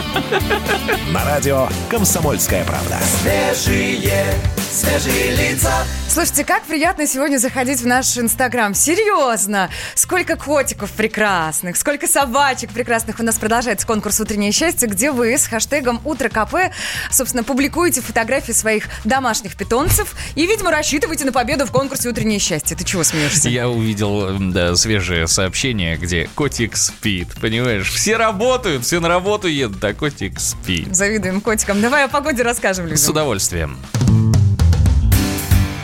На 1.12 1.22
радио 1.26 1.68
«Комсомольская 1.90 2.64
правда». 2.64 2.96
Свежие, 3.20 4.32
свежие 4.70 5.32
лица. 5.36 5.84
Слушайте, 6.08 6.44
как 6.44 6.64
приятно 6.64 7.06
сегодня 7.06 7.38
заходить 7.38 7.82
в 7.82 7.86
наш 7.86 8.18
Инстаграм. 8.18 8.74
Серьезно! 8.74 9.70
Сколько 9.94 10.36
котиков 10.36 10.90
прекрасных, 10.90 11.76
сколько 11.76 12.08
собачек 12.08 12.70
прекрасных. 12.72 13.20
У 13.20 13.22
нас 13.22 13.38
продолжается 13.38 13.86
конкурс 13.86 14.20
«Утреннее 14.20 14.50
счастье», 14.50 14.88
где 14.88 15.12
вы 15.12 15.38
с 15.38 15.46
хэштегом 15.46 16.00
«Утро 16.04 16.28
КП», 16.28 16.72
собственно, 17.12 17.44
публикуете 17.44 18.00
фотографии 18.00 18.50
своих 18.50 18.69
домашних 19.04 19.56
питомцев 19.56 20.14
и, 20.34 20.46
видимо, 20.46 20.70
рассчитываете 20.70 21.24
на 21.24 21.32
победу 21.32 21.66
в 21.66 21.70
конкурсе 21.70 22.08
«Утреннее 22.08 22.38
счастье». 22.38 22.76
Ты 22.76 22.84
чего 22.84 23.04
смеешься? 23.04 23.48
Я 23.48 23.68
увидел 23.68 24.38
да, 24.38 24.76
свежее 24.76 25.26
сообщение, 25.26 25.96
где 25.96 26.28
котик 26.34 26.76
спит, 26.76 27.28
понимаешь? 27.40 27.90
Все 27.90 28.16
работают, 28.16 28.84
все 28.84 29.00
на 29.00 29.08
работу 29.08 29.48
едут, 29.48 29.82
а 29.84 29.94
котик 29.94 30.40
спит. 30.40 30.94
Завидуем 30.94 31.40
котикам. 31.40 31.80
Давай 31.80 32.04
о 32.04 32.08
погоде 32.08 32.42
расскажем 32.42 32.86
людям. 32.86 32.98
С 32.98 33.08
удовольствием. 33.08 33.78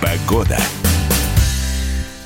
Погода. 0.00 0.58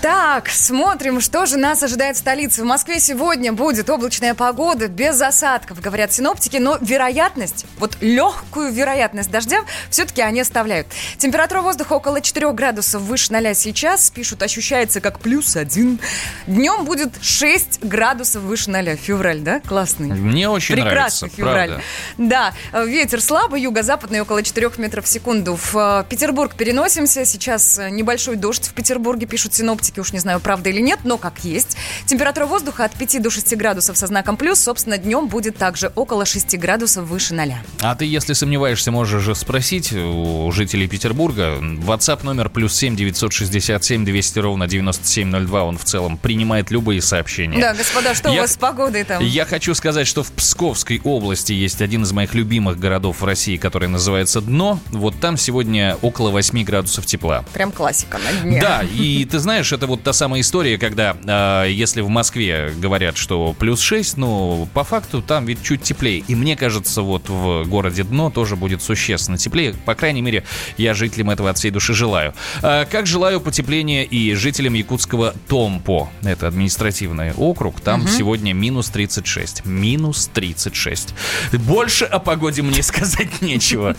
Так, 0.02 0.48
смотрим, 0.48 1.20
что 1.20 1.44
же 1.44 1.58
нас 1.58 1.82
ожидает 1.82 2.16
в 2.16 2.20
столице. 2.20 2.62
В 2.62 2.64
Москве 2.64 2.98
сегодня 3.00 3.52
будет 3.52 3.90
облачная 3.90 4.32
погода, 4.34 4.88
без 4.88 5.20
осадков, 5.20 5.78
говорят 5.82 6.10
синоптики, 6.10 6.56
но 6.56 6.78
вероятность, 6.80 7.66
вот 7.78 7.98
легкую 8.00 8.72
вероятность 8.72 9.30
дождя 9.30 9.58
все-таки 9.90 10.22
они 10.22 10.40
оставляют. 10.40 10.86
Температура 11.18 11.60
воздуха 11.60 11.92
около 11.92 12.22
4 12.22 12.50
градусов 12.52 13.02
выше 13.02 13.30
0 13.30 13.54
сейчас, 13.54 14.10
пишут, 14.10 14.42
ощущается 14.42 15.02
как 15.02 15.20
плюс 15.20 15.54
один. 15.54 16.00
Днем 16.46 16.86
будет 16.86 17.10
6 17.20 17.84
градусов 17.84 18.40
выше 18.42 18.70
0. 18.70 18.96
Февраль, 18.96 19.40
да? 19.40 19.60
Классный. 19.60 20.08
Мне 20.08 20.48
очень 20.48 20.76
Прекрасный 20.76 21.28
нравится, 21.28 21.28
февраль. 21.28 21.68
правда. 22.16 22.54
Да, 22.72 22.84
ветер 22.86 23.20
слабый, 23.20 23.60
юго-западный 23.60 24.20
около 24.22 24.42
4 24.42 24.70
метров 24.78 25.04
в 25.04 25.08
секунду. 25.08 25.56
В 25.56 25.76
э, 25.76 26.04
Петербург 26.08 26.54
переносимся. 26.54 27.26
Сейчас 27.26 27.78
э, 27.78 27.90
небольшой 27.90 28.36
дождь 28.36 28.66
в 28.66 28.72
Петербурге, 28.72 29.26
пишут 29.26 29.52
синоптики. 29.52 29.89
Уж 29.98 30.12
не 30.12 30.18
знаю, 30.18 30.40
правда 30.40 30.70
или 30.70 30.80
нет, 30.80 31.00
но 31.04 31.18
как 31.18 31.44
есть. 31.44 31.76
Температура 32.06 32.46
воздуха 32.46 32.84
от 32.84 32.92
5 32.92 33.22
до 33.22 33.30
6 33.30 33.56
градусов 33.56 33.96
со 33.96 34.06
знаком 34.06 34.36
плюс. 34.36 34.60
Собственно, 34.60 34.98
днем 34.98 35.28
будет 35.28 35.56
также 35.56 35.92
около 35.94 36.24
6 36.24 36.56
градусов 36.58 37.04
выше 37.06 37.34
0. 37.34 37.54
А 37.80 37.94
ты, 37.94 38.04
если 38.04 38.32
сомневаешься, 38.32 38.90
можешь 38.90 39.22
же 39.22 39.34
спросить 39.34 39.92
у 39.92 40.50
жителей 40.52 40.86
Петербурга. 40.88 41.58
WhatsApp 41.60 42.24
номер 42.24 42.48
плюс 42.50 42.74
7 42.74 42.96
967 42.96 44.04
200 44.04 44.38
ровно 44.38 44.66
9702. 44.66 45.64
Он 45.64 45.78
в 45.78 45.84
целом 45.84 46.16
принимает 46.18 46.70
любые 46.70 47.02
сообщения. 47.02 47.60
Да, 47.60 47.74
господа, 47.74 48.14
что 48.14 48.30
у 48.30 48.34
Я- 48.34 48.42
вас 48.42 48.52
с 48.52 48.56
погодой 48.56 49.04
там? 49.04 49.22
Я 49.24 49.44
хочу 49.44 49.74
сказать, 49.74 50.06
что 50.06 50.22
в 50.22 50.30
Псковской 50.32 51.00
области 51.04 51.52
есть 51.52 51.82
один 51.82 52.02
из 52.02 52.12
моих 52.12 52.34
любимых 52.34 52.78
городов 52.78 53.20
в 53.20 53.24
России, 53.24 53.56
который 53.56 53.88
называется 53.88 54.40
Дно. 54.40 54.78
Вот 54.90 55.18
там 55.20 55.36
сегодня 55.36 55.96
около 56.02 56.30
8 56.30 56.64
градусов 56.64 57.06
тепла. 57.06 57.44
Прям 57.52 57.72
классика 57.72 58.18
на 58.18 58.32
дне. 58.40 58.60
Да, 58.60 58.82
и 58.82 59.24
ты 59.24 59.38
знаешь, 59.38 59.72
это 59.72 59.79
вот 59.86 60.02
та 60.02 60.12
самая 60.12 60.40
история, 60.40 60.78
когда 60.78 61.16
э, 61.64 61.70
если 61.70 62.00
в 62.00 62.08
Москве 62.08 62.72
говорят, 62.76 63.16
что 63.16 63.54
плюс 63.58 63.80
6, 63.80 64.16
ну, 64.16 64.68
по 64.74 64.84
факту 64.84 65.22
там 65.22 65.46
ведь 65.46 65.62
чуть 65.62 65.82
теплее. 65.82 66.22
И 66.26 66.34
мне 66.34 66.56
кажется, 66.56 67.02
вот 67.02 67.28
в 67.28 67.64
городе 67.64 68.02
Дно 68.04 68.30
тоже 68.30 68.56
будет 68.56 68.82
существенно 68.82 69.38
теплее. 69.38 69.74
По 69.84 69.94
крайней 69.94 70.22
мере, 70.22 70.44
я 70.76 70.94
жителям 70.94 71.30
этого 71.30 71.50
от 71.50 71.58
всей 71.58 71.70
души 71.70 71.94
желаю. 71.94 72.34
А 72.62 72.84
как 72.84 73.06
желаю 73.06 73.40
потепления 73.40 74.04
и 74.04 74.34
жителям 74.34 74.74
якутского 74.74 75.34
Томпо. 75.48 76.08
Это 76.22 76.48
административный 76.48 77.32
округ. 77.32 77.80
Там 77.80 78.00
Мгм. 78.00 78.08
сегодня 78.08 78.52
минус 78.52 78.88
36. 78.90 79.64
Минус 79.64 80.30
36. 80.32 81.14
Больше 81.52 82.04
о 82.04 82.18
погоде 82.18 82.62
мне 82.62 82.82
сказать 82.82 83.42
нечего. 83.42 83.96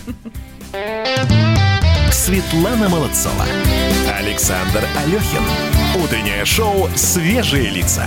Светлана 2.11 2.89
Молодцова. 2.89 3.45
Александр 4.17 4.83
Алехин. 4.97 5.43
Утреннее 6.03 6.45
шоу 6.45 6.89
«Свежие 6.95 7.69
лица». 7.69 8.05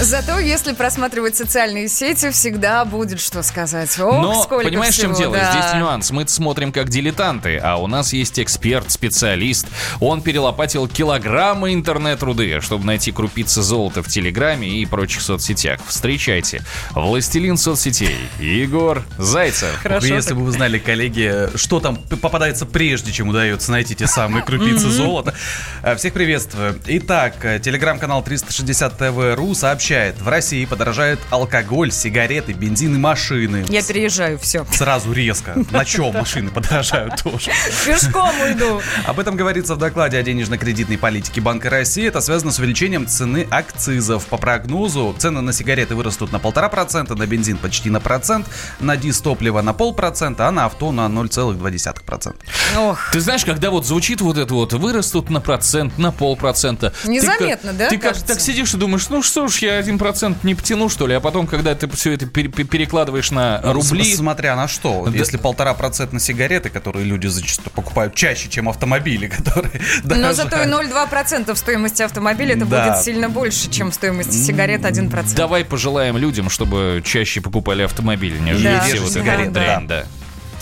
Зато 0.00 0.38
если 0.40 0.72
просматривать 0.72 1.36
социальные 1.36 1.88
сети, 1.88 2.30
всегда 2.30 2.84
будет 2.84 3.20
что 3.20 3.42
сказать. 3.42 3.96
Ох, 3.98 4.20
Но 4.22 4.42
сколько 4.42 4.64
понимаешь, 4.68 4.94
в 4.94 5.00
чем 5.00 5.14
всего, 5.14 5.32
дело? 5.32 5.36
да. 5.36 5.52
Здесь 5.52 5.74
нюанс. 5.80 6.10
Мы 6.10 6.26
смотрим 6.28 6.72
как 6.72 6.88
дилетанты, 6.90 7.58
а 7.58 7.76
у 7.76 7.86
нас 7.86 8.12
есть 8.12 8.38
эксперт, 8.40 8.90
специалист. 8.90 9.66
Он 10.00 10.20
перелопатил 10.20 10.88
килограммы 10.88 11.72
интернет-руды, 11.72 12.60
чтобы 12.60 12.84
найти 12.84 13.12
крупицы 13.12 13.62
золота 13.62 14.02
в 14.02 14.08
Телеграме 14.08 14.68
и 14.68 14.84
прочих 14.84 15.22
соцсетях. 15.22 15.80
Встречайте. 15.86 16.62
Властелин 16.90 17.56
соцсетей 17.56 18.18
Егор 18.40 19.04
Зайцев. 19.16 19.86
Если 20.02 20.34
бы 20.34 20.44
вы 20.44 20.50
знали, 20.52 20.78
коллеги, 20.78 21.48
что 21.54 21.78
там 21.80 21.96
попадается 21.96 22.66
прежде, 22.66 23.12
чем 23.12 23.28
удается 23.28 23.70
найти 23.70 23.94
те 23.94 24.06
самые 24.08 24.44
крупицы 24.44 24.90
золота. 24.90 25.34
Э, 25.82 25.94
Всех 25.96 26.12
приветствую. 26.12 26.78
Итак, 26.86 27.36
э, 27.44 27.58
телеграм-канал 27.60 28.22
360 28.22 28.98
ТВ.ру 28.98 29.54
сообщает, 29.54 29.83
в 29.92 30.28
России 30.28 30.64
подорожает 30.64 31.18
алкоголь, 31.30 31.92
сигареты, 31.92 32.52
бензин 32.54 32.94
и 32.94 32.98
машины. 32.98 33.66
Я 33.68 33.82
переезжаю, 33.82 34.38
все. 34.38 34.64
Сразу 34.72 35.12
резко. 35.12 35.54
На 35.70 35.84
чем 35.84 36.12
машины 36.14 36.50
подорожают 36.50 37.22
тоже? 37.22 37.50
Пешком 37.84 38.30
уйду. 38.40 38.80
Об 39.06 39.20
этом 39.20 39.36
говорится 39.36 39.74
в 39.74 39.78
докладе 39.78 40.16
о 40.18 40.22
денежно-кредитной 40.22 40.96
политике 40.96 41.40
Банка 41.42 41.68
России. 41.68 42.06
Это 42.08 42.20
связано 42.22 42.50
с 42.50 42.58
увеличением 42.58 43.06
цены 43.06 43.46
акцизов. 43.50 44.24
По 44.26 44.38
прогнозу, 44.38 45.14
цены 45.18 45.42
на 45.42 45.52
сигареты 45.52 45.94
вырастут 45.94 46.32
на 46.32 46.36
1,5%, 46.38 47.14
на 47.14 47.26
бензин 47.26 47.58
почти 47.58 47.90
на 47.90 48.00
процент, 48.00 48.46
на 48.80 48.96
дистопливо 48.96 49.60
на 49.60 49.74
полпроцента, 49.74 50.48
а 50.48 50.50
на 50.50 50.64
авто 50.64 50.92
на 50.92 51.02
0,2%. 51.08 52.34
Ох. 52.78 53.10
Ты 53.12 53.20
знаешь, 53.20 53.44
когда 53.44 53.70
вот 53.70 53.86
звучит 53.86 54.20
вот 54.22 54.38
это 54.38 54.54
вот, 54.54 54.72
вырастут 54.72 55.28
на 55.30 55.40
процент, 55.40 55.98
на 55.98 56.10
полпроцента. 56.10 56.92
ты 57.02 57.08
Незаметно, 57.10 57.70
как- 57.70 57.76
да, 57.78 57.88
Ты 57.90 57.96
как 57.98 58.10
кажется? 58.12 58.26
так 58.34 58.40
сидишь 58.40 58.72
и 58.74 58.76
думаешь, 58.76 59.08
ну 59.08 59.22
что 59.22 59.48
ж, 59.48 59.58
я 59.58 59.73
один 59.78 59.98
процент 59.98 60.42
не 60.44 60.54
потяну, 60.54 60.88
что 60.88 61.06
ли? 61.06 61.14
А 61.14 61.20
потом, 61.20 61.46
когда 61.46 61.74
ты 61.74 61.88
все 61.90 62.12
это 62.12 62.26
пере- 62.26 62.48
пере- 62.48 62.68
перекладываешь 62.68 63.30
на 63.30 63.60
рубли... 63.62 64.04
С- 64.04 64.16
Смотря 64.18 64.56
на 64.56 64.68
что. 64.68 65.06
Если 65.12 65.36
полтора 65.36 65.74
процента 65.74 66.14
на 66.14 66.20
сигареты, 66.20 66.70
которые 66.70 67.04
люди 67.04 67.26
зачастую 67.26 67.70
покупают 67.72 68.14
чаще, 68.14 68.48
чем 68.48 68.68
автомобили, 68.68 69.26
которые 69.36 69.80
Но 70.04 70.32
зато 70.32 70.56
и 70.62 70.66
дорожают. 70.66 70.92
0,2% 70.92 71.54
в 71.54 71.58
стоимости 71.58 72.02
автомобиля 72.02 72.56
это 72.56 72.66
Да. 72.66 72.88
будет 72.90 73.02
сильно 73.02 73.28
больше, 73.28 73.70
чем 73.70 73.90
в 73.90 73.94
стоимости 73.94 74.32
сигарет 74.36 74.82
1%. 74.82 75.34
Давай 75.34 75.64
пожелаем 75.64 76.16
людям, 76.16 76.50
чтобы 76.50 77.02
чаще 77.04 77.40
покупали 77.40 77.82
автомобили, 77.82 78.38
нежели 78.38 78.64
Да. 78.64 78.80
все 78.80 79.00
вот 79.00 79.12
Сигареты, 79.12 79.50
да. 79.50 79.80
да. 79.86 80.04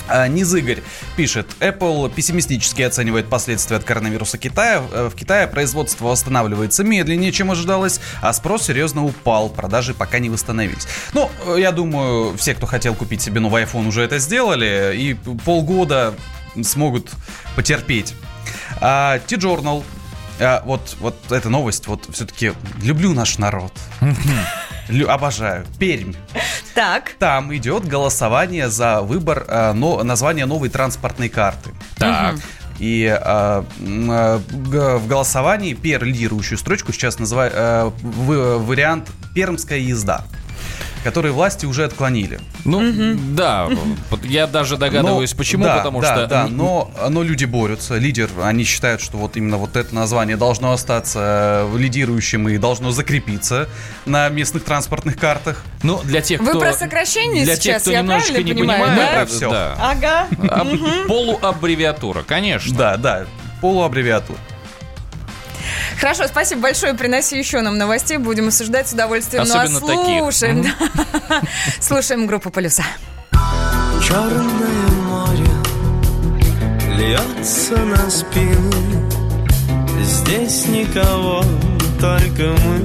А, 0.09 0.27
Низ 0.29 0.53
Игорь 0.55 0.83
пишет, 1.17 1.47
Apple 1.61 2.13
пессимистически 2.13 2.83
оценивает 2.83 3.29
последствия 3.29 3.77
от 3.77 3.85
коронавируса 3.85 4.37
Китая. 4.39 4.83
Э, 4.93 5.09
В 5.13 5.17
Китае 5.17 5.47
производство 5.47 6.07
восстанавливается 6.07 6.85
медленнее, 6.85 7.33
чем 7.33 7.51
ожидалось, 7.51 8.01
а 8.21 8.33
спрос 8.33 8.65
серьезно 8.67 9.05
упал, 9.05 9.49
продажи 9.49 9.95
пока 9.95 10.19
не 10.19 10.29
восстановились. 10.29 10.87
Ну, 11.15 11.31
э, 11.47 11.57
я 11.61 11.73
думаю, 11.73 12.37
все, 12.37 12.55
кто 12.55 12.67
хотел 12.67 12.95
купить 12.95 13.23
себе 13.23 13.41
новый 13.41 13.63
iPhone, 13.65 13.87
уже 13.87 14.03
это 14.03 14.19
сделали, 14.19 14.93
и 14.97 15.15
полгода 15.45 16.15
смогут 16.63 17.11
потерпеть. 17.57 18.15
А, 18.81 19.19
T-Journal 19.21 19.85
а, 20.41 20.63
вот, 20.67 20.97
вот 21.01 21.31
эта 21.31 21.49
новость, 21.49 21.87
вот 21.87 22.07
все-таки 22.13 22.53
люблю 22.83 23.15
наш 23.15 23.39
народ. 23.39 23.73
Лю- 24.89 25.09
обожаю. 25.09 25.65
Пермь. 25.79 26.13
Так. 26.75 27.13
Там 27.19 27.55
идет 27.55 27.87
голосование 27.87 28.69
за 28.69 29.03
выбор 29.03 29.45
э, 29.47 29.73
но, 29.73 30.03
названия 30.03 30.47
новой 30.47 30.69
транспортной 30.69 31.29
карты. 31.29 31.71
Так. 31.97 32.37
И 32.79 33.05
э, 33.05 33.63
э, 33.81 34.39
г- 34.51 34.97
в 34.99 35.07
голосовании 35.07 35.75
пер 35.75 36.03
лидирующую 36.05 36.59
строчку 36.59 36.93
сейчас 36.93 37.19
называют 37.19 37.55
э, 37.57 37.91
вариант 38.03 39.11
«Пермская 39.35 39.79
езда», 39.79 40.25
который 41.03 41.33
власти 41.33 41.67
уже 41.67 41.85
отклонили. 41.85 42.41
Ну, 42.65 43.17
да, 43.35 43.69
вот 44.11 44.25
я 44.25 44.47
даже 44.47 44.77
догадываюсь, 44.77 45.33
Но- 45.33 45.37
почему, 45.39 45.65
да, 45.65 45.77
потому 45.79 46.01
да, 46.01 46.15
что... 46.15 46.27
Да, 46.27 46.47
но, 46.49 46.91
но 47.09 47.23
люди 47.23 47.45
борются. 47.45 47.97
Лидер, 47.97 48.31
они 48.43 48.65
считают, 48.65 49.01
что 49.01 49.17
вот 49.17 49.37
именно 49.37 49.57
вот 49.57 49.77
это 49.77 49.95
название 49.95 50.37
должно 50.37 50.73
остаться 50.73 51.69
э, 51.73 51.77
лидирующим 51.77 52.49
и 52.49 52.59
должно 52.59 52.91
закрепиться 52.91 53.69
на 54.07 54.29
местных 54.29 54.65
транспортных 54.65 55.17
картах. 55.19 55.63
Ну, 55.83 56.01
для 56.03 56.21
тех, 56.21 56.41
Вы 56.41 56.59
про 56.59 56.73
сокращение 56.73 57.45
Для 57.45 57.57
тех, 57.57 57.63
сейчас, 57.75 57.83
кто 57.83 57.93
я 57.93 58.01
немножечко 58.01 58.33
правильно 58.33 58.49
не 58.49 58.55
понимаю, 58.55 58.85
понимает, 58.85 59.11
да? 59.11 59.17
про 59.19 59.27
всё. 59.27 59.51
Да. 59.51 59.77
Ага. 59.81 60.27
Полуаббревиатура, 61.09 62.23
конечно. 62.23 62.77
Да, 62.77 62.97
да, 62.97 63.27
полуаббревиатура. 63.61 64.39
Хорошо, 66.03 66.27
спасибо 66.27 66.63
большое. 66.63 66.95
Приноси 66.95 67.39
еще 67.39 67.61
нам 67.61 67.79
новостей. 67.79 68.17
Будем 68.17 68.49
осуждать 68.49 68.89
с 68.89 68.93
удовольствием. 68.93 69.45
Особенно 69.45 69.79
ну, 69.79 69.87
а 69.87 69.97
таких. 69.97 70.19
слушаем. 70.19 70.63
да. 70.65 71.43
Слушаем 71.81 72.27
группу 72.27 72.51
«Полюса». 72.51 72.83
Черное 74.03 74.89
море 75.07 75.47
льется 76.97 77.77
на 77.77 78.11
спину 78.11 79.09
Здесь 80.03 80.67
никого, 80.67 81.45
только 82.01 82.53
мы 82.65 82.81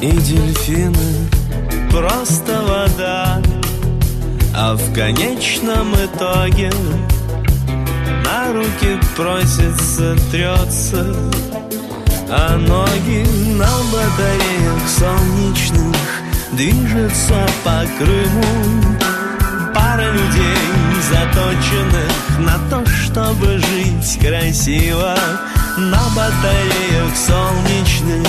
и 0.00 0.10
дельфины 0.10 1.28
Просто 1.92 2.62
вода, 2.62 3.40
а 4.56 4.74
в 4.74 4.92
конечном 4.92 5.94
итоге 5.94 6.72
на 8.30 8.52
руки 8.52 8.98
просится, 9.16 10.16
трется, 10.30 11.04
а 12.28 12.56
ноги 12.56 13.26
на 13.54 13.68
батареях 13.90 14.88
солнечных 14.88 15.96
движется 16.52 17.46
по 17.64 17.82
Крыму. 17.98 18.96
Пара 19.74 20.12
людей, 20.12 20.58
заточенных 21.10 22.38
на 22.38 22.58
то, 22.70 22.86
чтобы 22.86 23.58
жить 23.58 24.18
красиво, 24.20 25.16
на 25.76 26.02
батареях 26.10 27.16
солнечных 27.16 28.28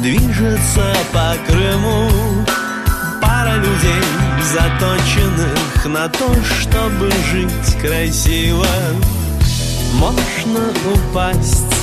движется 0.00 0.92
по 1.12 1.34
Крыму. 1.46 2.10
Пара 3.22 3.56
людей, 3.56 4.02
заточенных 4.52 5.86
на 5.86 6.08
то, 6.08 6.34
чтобы 6.60 7.10
жить 7.30 7.80
красиво. 7.80 8.66
Можно 9.94 10.60
упасть 10.94 11.74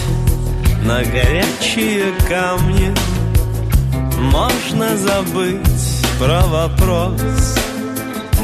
на 0.83 1.03
горячие 1.03 2.13
камни, 2.27 2.93
можно 4.31 4.97
забыть 4.97 5.59
про 6.19 6.41
вопрос 6.47 7.55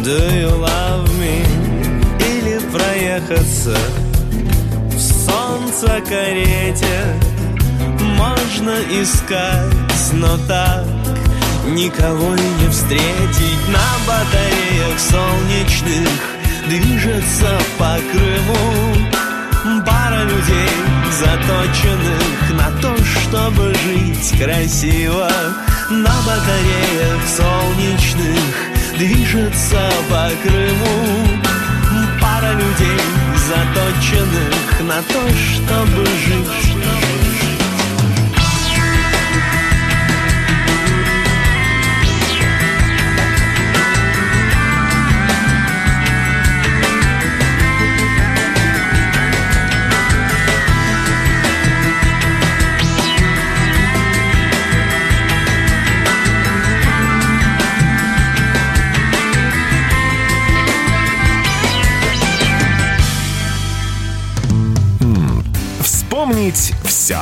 Do 0.03 0.17
you 0.33 0.51
love 0.59 1.09
me? 1.19 1.45
Или 2.19 2.59
проехаться 2.71 3.75
в 4.91 4.99
солнце 4.99 6.01
карете 6.07 7.15
Можно 8.17 8.75
искать, 8.89 10.13
но 10.13 10.37
так 10.47 10.85
никого 11.65 12.33
и 12.35 12.63
не 12.63 12.69
встретить. 12.69 13.67
На 13.67 13.87
батареях 14.07 14.99
солнечных 14.99 16.09
движется 16.67 17.57
по 17.77 17.97
Крыму 18.11 19.09
людей, 20.23 20.69
заточенных 21.11 22.53
на 22.53 22.71
то, 22.81 22.95
чтобы 23.21 23.73
жить 23.75 24.39
красиво. 24.41 25.29
На 25.89 26.13
батареях 26.25 27.21
солнечных 27.27 28.39
движется 28.97 29.89
по 30.09 30.29
Крыму 30.43 31.39
Пара 32.21 32.51
людей, 32.53 32.99
заточенных 33.47 34.81
на 34.81 35.01
то, 35.03 35.21
чтобы 35.53 36.05
жить 36.05 36.69
Вспомнить 66.39 66.73
все. 66.85 67.17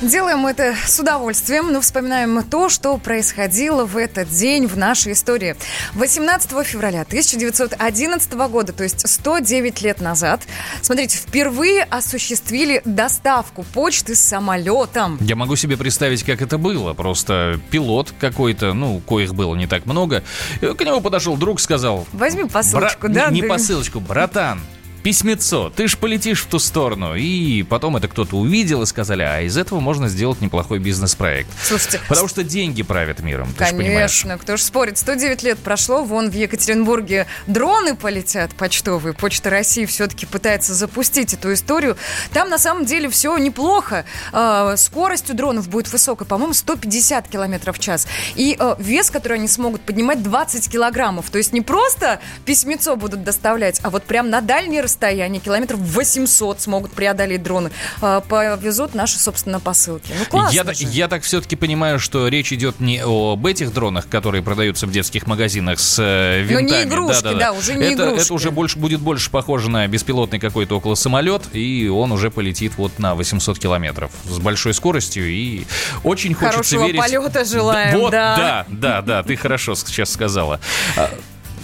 Делаем 0.00 0.46
это 0.46 0.76
с 0.86 1.00
удовольствием, 1.00 1.72
но 1.72 1.80
вспоминаем 1.80 2.44
то, 2.44 2.68
что 2.68 2.96
происходило 2.98 3.84
в 3.84 3.96
этот 3.96 4.28
день 4.28 4.68
в 4.68 4.78
нашей 4.78 5.14
истории. 5.14 5.56
18 5.94 6.64
февраля 6.64 7.00
1911 7.02 8.32
года, 8.48 8.72
то 8.72 8.84
есть 8.84 9.08
109 9.08 9.82
лет 9.82 10.00
назад, 10.00 10.42
смотрите, 10.82 11.18
впервые 11.18 11.82
осуществили 11.82 12.80
доставку 12.84 13.64
почты 13.64 14.14
с 14.14 14.20
самолетом. 14.20 15.18
Я 15.20 15.34
могу 15.34 15.56
себе 15.56 15.76
представить, 15.76 16.22
как 16.22 16.40
это 16.42 16.58
было. 16.58 16.92
Просто 16.94 17.58
пилот 17.72 18.14
какой-то, 18.20 18.72
ну, 18.72 19.00
коих 19.00 19.34
было 19.34 19.56
не 19.56 19.66
так 19.66 19.84
много, 19.84 20.22
к 20.60 20.80
нему 20.84 21.00
подошел 21.00 21.36
друг, 21.36 21.58
сказал... 21.58 22.06
Возьми 22.12 22.44
посылочку, 22.44 23.08
«Бра- 23.08 23.14
да? 23.14 23.30
Не, 23.30 23.40
не 23.40 23.42
да. 23.42 23.48
посылочку, 23.48 23.98
братан, 23.98 24.60
письмецо, 25.06 25.70
ты 25.70 25.86
ж 25.86 25.96
полетишь 25.96 26.42
в 26.42 26.46
ту 26.46 26.58
сторону. 26.58 27.14
И 27.14 27.62
потом 27.62 27.96
это 27.96 28.08
кто-то 28.08 28.38
увидел 28.38 28.82
и 28.82 28.86
сказали, 28.86 29.22
а 29.22 29.40
из 29.40 29.56
этого 29.56 29.78
можно 29.78 30.08
сделать 30.08 30.40
неплохой 30.40 30.80
бизнес-проект. 30.80 31.48
Слушайте, 31.62 32.00
Потому 32.08 32.26
что 32.26 32.42
деньги 32.42 32.82
правят 32.82 33.20
миром, 33.20 33.54
ты 33.56 33.66
ж 33.66 33.70
понимаешь. 33.70 34.22
Конечно, 34.22 34.36
кто 34.36 34.56
ж 34.56 34.62
спорит. 34.62 34.98
109 34.98 35.44
лет 35.44 35.58
прошло, 35.60 36.02
вон 36.02 36.28
в 36.28 36.34
Екатеринбурге 36.34 37.28
дроны 37.46 37.94
полетят 37.94 38.52
почтовые. 38.56 39.14
Почта 39.14 39.48
России 39.48 39.84
все-таки 39.84 40.26
пытается 40.26 40.74
запустить 40.74 41.34
эту 41.34 41.52
историю. 41.52 41.96
Там 42.32 42.48
на 42.48 42.58
самом 42.58 42.84
деле 42.84 43.08
все 43.08 43.38
неплохо. 43.38 44.06
Э, 44.32 44.74
Скорость 44.76 45.30
у 45.30 45.34
дронов 45.34 45.68
будет 45.68 45.92
высокой, 45.92 46.26
по-моему, 46.26 46.52
150 46.52 47.28
километров 47.28 47.76
в 47.76 47.78
час. 47.78 48.08
И 48.34 48.56
э, 48.58 48.74
вес, 48.80 49.12
который 49.12 49.38
они 49.38 49.46
смогут 49.46 49.82
поднимать, 49.82 50.24
20 50.24 50.68
килограммов. 50.68 51.30
То 51.30 51.38
есть 51.38 51.52
не 51.52 51.60
просто 51.60 52.18
письмецо 52.44 52.96
будут 52.96 53.22
доставлять, 53.22 53.78
а 53.84 53.90
вот 53.90 54.02
прям 54.02 54.30
на 54.30 54.40
дальние 54.40 54.80
расстояния, 54.80 54.95
километров 54.98 55.80
800 55.80 56.60
смогут 56.60 56.92
преодолеть 56.92 57.42
дроны. 57.42 57.70
Э, 58.02 58.20
Повезут 58.28 58.94
наши, 58.94 59.18
собственно, 59.18 59.60
посылки. 59.60 60.12
Ну, 60.18 60.24
классно 60.26 60.56
я, 60.56 60.74
же. 60.74 60.84
я 60.84 61.08
так 61.08 61.22
все-таки 61.22 61.56
понимаю, 61.56 61.98
что 61.98 62.28
речь 62.28 62.52
идет 62.52 62.80
не 62.80 63.02
об 63.04 63.44
этих 63.46 63.72
дронах, 63.72 64.08
которые 64.08 64.42
продаются 64.42 64.86
в 64.86 64.90
детских 64.90 65.26
магазинах 65.26 65.78
с 65.78 65.98
э, 65.98 66.44
Ну, 66.50 66.60
не 66.60 66.72
винтами. 66.72 66.82
игрушки, 66.88 67.38
да, 67.38 67.52
уже 67.52 67.74
не 67.74 67.84
это, 67.92 68.04
игрушки. 68.04 68.24
Это 68.24 68.34
уже 68.34 68.50
больше, 68.50 68.78
будет 68.78 69.00
больше 69.00 69.30
похоже 69.30 69.70
на 69.70 69.86
беспилотный 69.86 70.38
какой-то 70.38 70.76
около 70.76 70.94
самолет, 70.94 71.42
и 71.52 71.88
он 71.88 72.12
уже 72.12 72.30
полетит 72.30 72.72
вот 72.76 72.98
на 72.98 73.14
800 73.14 73.58
километров 73.58 74.10
с 74.24 74.38
большой 74.38 74.74
скоростью, 74.74 75.28
и 75.28 75.64
очень 76.04 76.34
хочется 76.34 76.56
Хорошего 76.58 76.86
верить... 76.86 77.00
полета 77.00 77.44
желаем, 77.44 77.98
вот, 77.98 78.10
да. 78.10 78.36
да, 78.36 78.66
да, 78.68 79.02
да, 79.02 79.22
ты 79.22 79.36
хорошо 79.36 79.74
сейчас 79.74 80.12
сказала. 80.12 80.60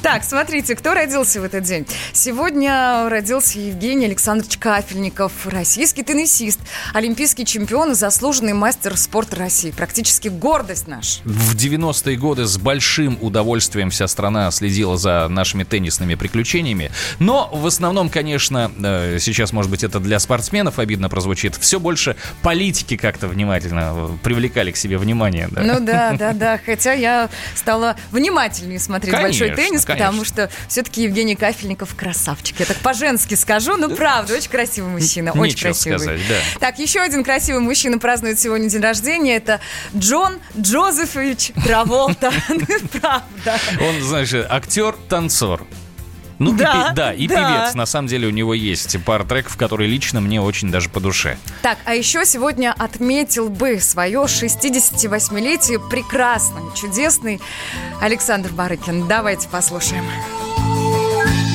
Так, 0.02 0.24
смотрите, 0.24 0.74
кто 0.74 0.94
родился 0.94 1.40
в 1.40 1.44
этот 1.44 1.62
день. 1.62 1.86
Сегодня 2.12 3.08
родился 3.08 3.60
Евгений 3.60 4.06
Александрович 4.06 4.58
Кафельников, 4.58 5.46
российский 5.46 6.02
теннисист, 6.02 6.58
олимпийский 6.92 7.46
чемпион 7.46 7.92
и 7.92 7.94
заслуженный 7.94 8.52
мастер 8.52 8.96
спорта 8.96 9.36
России. 9.36 9.70
Практически 9.70 10.26
гордость 10.26 10.88
наша. 10.88 11.22
В 11.22 11.54
90-е 11.54 12.16
годы 12.16 12.46
с 12.46 12.58
большим 12.58 13.16
удовольствием 13.20 13.90
вся 13.90 14.08
страна 14.08 14.50
следила 14.50 14.96
за 14.96 15.28
нашими 15.28 15.62
теннисными 15.62 16.16
приключениями. 16.16 16.90
Но 17.20 17.48
в 17.52 17.64
основном, 17.64 18.10
конечно, 18.10 18.72
э, 18.82 19.18
сейчас, 19.20 19.52
может 19.52 19.70
быть, 19.70 19.84
это 19.84 20.00
для 20.00 20.18
спортсменов 20.18 20.80
обидно 20.80 21.08
прозвучит, 21.10 21.54
все 21.54 21.78
больше 21.78 22.16
политики 22.42 22.96
как-то 22.96 23.28
внимательно 23.28 23.92
э, 23.94 24.08
привлекали 24.24 24.72
к 24.72 24.76
себе 24.76 24.98
внимание. 24.98 25.46
да. 25.48 25.62
Ну 25.62 25.78
да, 25.78 26.12
да, 26.18 26.32
да. 26.32 26.60
Хотя 26.66 26.92
я 26.92 27.30
стала 27.54 27.94
внимательнее 28.10 28.80
смотреть 28.80 29.14
Конечно, 29.14 29.46
большой 29.46 29.56
теннис, 29.56 29.84
потому 29.92 30.18
конечно. 30.18 30.48
что 30.48 30.50
все-таки 30.68 31.02
Евгений 31.04 31.36
Кафельников 31.36 31.94
красавчик. 31.94 32.60
Я 32.60 32.66
так 32.66 32.76
по-женски 32.78 33.34
скажу, 33.34 33.76
ну 33.76 33.94
правда, 33.94 34.34
очень 34.34 34.50
красивый 34.50 34.90
мужчина, 34.90 35.32
очень 35.32 35.42
Нечего 35.42 35.68
красивый. 35.70 35.98
сказать, 35.98 36.20
да. 36.28 36.34
Так, 36.60 36.78
еще 36.78 37.00
один 37.00 37.24
красивый 37.24 37.60
мужчина 37.60 37.98
празднует 37.98 38.38
сегодня 38.38 38.68
день 38.68 38.82
рождения. 38.82 39.36
Это 39.36 39.60
Джон 39.96 40.38
Джозефович 40.58 41.52
Траволта. 41.64 42.32
Правда. 43.00 43.58
Он, 43.80 44.02
знаешь, 44.02 44.32
актер-танцор. 44.34 45.66
Ну, 46.42 46.52
Да, 46.52 46.90
и, 46.90 46.94
да, 46.94 47.12
и 47.12 47.28
да. 47.28 47.34
певец. 47.36 47.74
На 47.74 47.86
самом 47.86 48.08
деле 48.08 48.26
у 48.26 48.30
него 48.30 48.52
есть 48.52 48.96
пара 49.04 49.22
треков, 49.24 49.56
которые 49.56 49.88
лично 49.88 50.20
мне 50.20 50.40
очень 50.40 50.72
даже 50.72 50.88
по 50.88 50.98
душе. 50.98 51.38
Так, 51.62 51.78
а 51.84 51.94
еще 51.94 52.24
сегодня 52.24 52.74
отметил 52.76 53.48
бы 53.48 53.78
свое 53.78 54.22
68-летие 54.22 55.78
прекрасный, 55.88 56.62
чудесный 56.74 57.40
Александр 58.00 58.50
Барыкин. 58.50 59.06
Давайте 59.06 59.48
послушаем. 59.48 60.04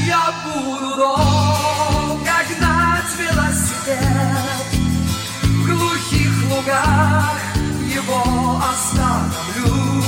Я 0.06 0.34
буду 0.46 0.96
долго 0.96 2.32
гнать 2.58 3.12
велосипед 3.20 3.98
В 5.44 5.66
глухих 5.68 6.50
лугах 6.50 7.38
его 7.94 8.62
остановлю 8.72 10.04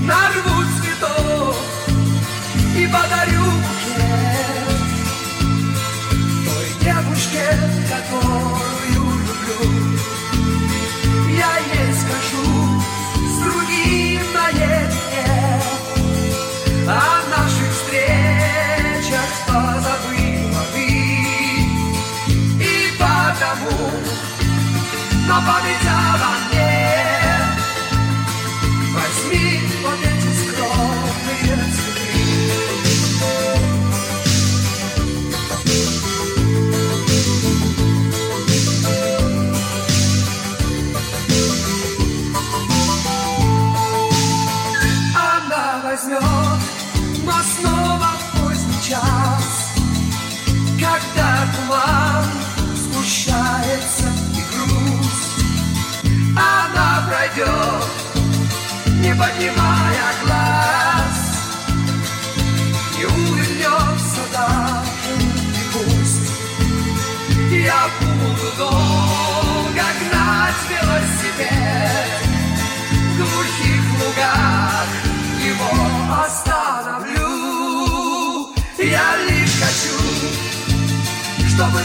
Нарву 0.00 0.64
цветов 0.80 1.56
и 2.76 2.86
подарю 2.86 3.39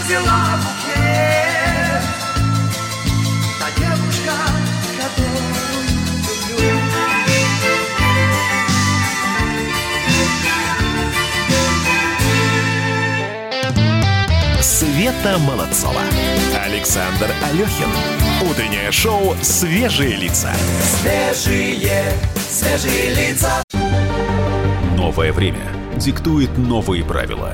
взяла 0.06 0.58
букет. 0.58 2.03
Та 3.60 3.68
девушка, 3.80 4.36
которую 4.97 5.86
люблю. 6.58 6.80
Света 14.62 15.38
Молодцова. 15.39 16.01
Александр 16.64 17.30
Алехин. 17.43 17.89
Утреннее 18.49 18.91
шоу 18.91 19.36
«Свежие 19.41 20.16
лица». 20.18 20.53
Свежие, 21.01 22.14
свежие 22.51 23.14
лица. 23.16 23.64
Новое 24.95 25.32
время 25.34 25.72
диктует 25.97 26.58
новые 26.58 27.03
правила. 27.03 27.53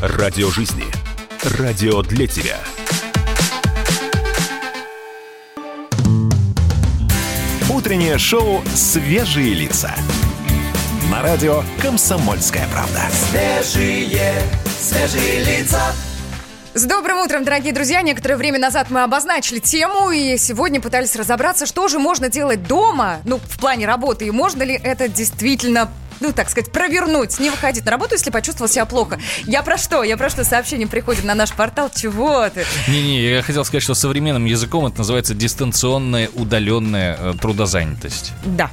Радио 0.00 0.48
жизни. 0.48 0.84
Радио 1.58 2.02
для 2.02 2.28
тебя. 2.28 2.58
Утреннее 7.68 8.16
шоу 8.16 8.62
«Свежие 8.76 9.54
лица». 9.54 9.92
На 11.10 11.20
радио 11.20 11.64
«Комсомольская 11.82 12.68
правда». 12.68 13.00
Свежие, 13.10 14.40
свежие 14.78 15.42
лица. 15.42 15.82
С 16.74 16.84
добрым 16.84 17.18
утром, 17.18 17.42
дорогие 17.42 17.72
друзья! 17.72 18.00
Некоторое 18.02 18.36
время 18.36 18.60
назад 18.60 18.90
мы 18.90 19.02
обозначили 19.02 19.58
тему 19.58 20.12
и 20.12 20.36
сегодня 20.38 20.80
пытались 20.80 21.16
разобраться, 21.16 21.66
что 21.66 21.88
же 21.88 21.98
можно 21.98 22.28
делать 22.28 22.62
дома, 22.62 23.16
ну, 23.24 23.38
в 23.38 23.58
плане 23.58 23.84
работы, 23.84 24.26
и 24.26 24.30
можно 24.30 24.62
ли 24.62 24.74
это 24.80 25.08
действительно 25.08 25.90
ну, 26.20 26.32
так 26.32 26.50
сказать, 26.50 26.70
провернуть, 26.72 27.38
не 27.38 27.50
выходить 27.50 27.84
на 27.84 27.90
работу, 27.90 28.14
если 28.14 28.30
почувствовал 28.30 28.68
себя 28.68 28.84
плохо. 28.84 29.18
Я 29.44 29.62
про 29.62 29.76
что? 29.76 30.02
Я 30.02 30.16
про 30.16 30.28
что 30.28 30.44
сообщение 30.44 30.86
приходит 30.86 31.24
на 31.24 31.34
наш 31.34 31.52
портал? 31.52 31.90
Чего 31.94 32.48
ты? 32.48 32.64
Не-не, 32.88 33.22
я 33.22 33.42
хотел 33.42 33.64
сказать, 33.64 33.82
что 33.82 33.94
современным 33.94 34.44
языком 34.44 34.86
это 34.86 34.98
называется 34.98 35.34
дистанционная 35.34 36.28
удаленная 36.34 37.16
э, 37.18 37.34
трудозанятость. 37.40 38.32
Да. 38.44 38.70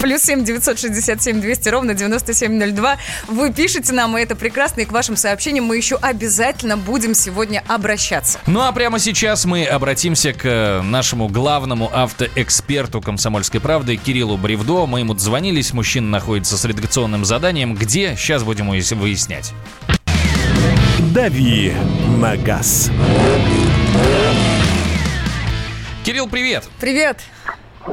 Плюс 0.00 0.22
семь 0.22 0.44
девятьсот 0.44 0.78
шестьдесят 0.78 1.22
семь 1.22 1.40
двести 1.40 1.68
ровно 1.68 1.92
девяносто 1.92 2.32
семь 2.32 2.52
ноль 2.54 2.70
два. 2.70 2.98
Вы 3.26 3.52
пишете 3.52 3.92
нам, 3.92 4.16
и 4.16 4.22
это 4.22 4.36
прекрасно, 4.36 4.82
и 4.82 4.84
к 4.84 4.92
вашим 4.92 5.16
сообщениям 5.16 5.64
мы 5.64 5.76
еще 5.76 5.96
обязательно 5.96 6.76
будем 6.76 7.14
сегодня 7.14 7.64
обращаться. 7.66 8.38
Ну 8.46 8.60
а 8.60 8.70
прямо 8.72 9.00
сейчас 9.00 9.44
мы 9.44 9.64
обратимся 9.64 10.32
к 10.32 10.44
э, 10.44 10.82
нашему 10.82 11.28
главному 11.28 11.90
автоэксперту 11.92 13.00
«Комсомольской 13.00 13.60
правды» 13.60 13.96
Кириллу 13.96 14.36
Бревдо. 14.36 14.86
Мы 14.86 15.00
ему 15.00 15.14
дозвонились, 15.14 15.72
мужчина 15.72 16.08
находится 16.08 16.56
с 16.56 16.64
редакционным 16.64 17.24
заданием. 17.24 17.74
Где? 17.74 18.14
Сейчас 18.16 18.44
будем 18.44 18.70
выяс- 18.70 18.94
выяснять. 18.94 19.52
«Дави 21.12 21.74
на 22.18 22.36
газ». 22.36 22.90
Кирилл, 26.04 26.28
привет! 26.28 26.64
Привет! 26.80 27.18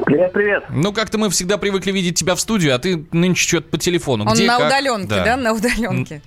Привет, 0.04 0.32
привет. 0.32 0.64
Ну, 0.70 0.92
как-то 0.92 1.18
мы 1.18 1.30
всегда 1.30 1.58
привыкли 1.58 1.92
видеть 1.92 2.18
тебя 2.18 2.34
в 2.34 2.40
студии, 2.40 2.68
а 2.68 2.78
ты 2.78 3.06
нынче 3.12 3.48
что-то 3.48 3.68
по 3.70 3.78
телефону. 3.78 4.24
Он 4.26 4.34
Где, 4.34 4.46
на 4.46 4.58
как? 4.58 4.66
удаленке, 4.66 5.14
да. 5.24 5.36
На 5.36 5.52
удаленке. 5.52 6.22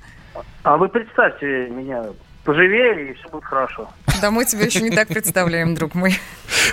А 0.63 0.77
вы 0.77 0.89
представьте 0.89 1.67
меня 1.69 2.05
поживее, 2.49 3.11
и 3.11 3.13
все 3.13 3.29
будет 3.29 3.43
хорошо. 3.45 3.87
Да 4.21 4.31
мы 4.31 4.43
тебя 4.43 4.65
еще 4.65 4.81
не 4.81 4.89
так 4.89 5.07
представляем, 5.07 5.75
друг 5.75 5.93
мой. 5.93 6.17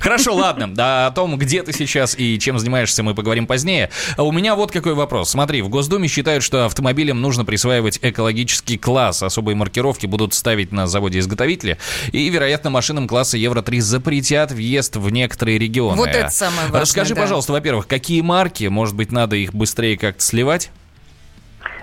Хорошо, 0.00 0.34
ладно. 0.34 0.74
Да, 0.74 1.06
о 1.06 1.10
том, 1.10 1.36
где 1.36 1.62
ты 1.62 1.74
сейчас 1.74 2.18
и 2.18 2.38
чем 2.38 2.58
занимаешься, 2.58 3.02
мы 3.02 3.14
поговорим 3.14 3.46
позднее. 3.46 3.90
А 4.16 4.22
у 4.22 4.32
меня 4.32 4.54
вот 4.54 4.72
какой 4.72 4.94
вопрос. 4.94 5.30
Смотри, 5.30 5.60
в 5.60 5.68
Госдуме 5.68 6.08
считают, 6.08 6.42
что 6.42 6.64
автомобилям 6.64 7.20
нужно 7.20 7.44
присваивать 7.44 7.98
экологический 8.00 8.78
класс. 8.78 9.22
Особые 9.22 9.54
маркировки 9.54 10.06
будут 10.06 10.32
ставить 10.32 10.72
на 10.72 10.86
заводе-изготовителе. 10.86 11.76
И, 12.10 12.26
вероятно, 12.30 12.70
машинам 12.70 13.06
класса 13.06 13.36
Евро-3 13.36 13.80
запретят 13.80 14.52
въезд 14.52 14.96
в 14.96 15.10
некоторые 15.10 15.58
регионы. 15.58 15.98
Вот 15.98 16.08
это 16.08 16.30
самое 16.30 16.62
важное, 16.62 16.80
Расскажи, 16.80 17.14
да. 17.14 17.20
пожалуйста, 17.20 17.52
во-первых, 17.52 17.86
какие 17.86 18.22
марки? 18.22 18.64
Может 18.64 18.94
быть, 18.94 19.12
надо 19.12 19.36
их 19.36 19.52
быстрее 19.52 19.98
как-то 19.98 20.22
сливать? 20.22 20.70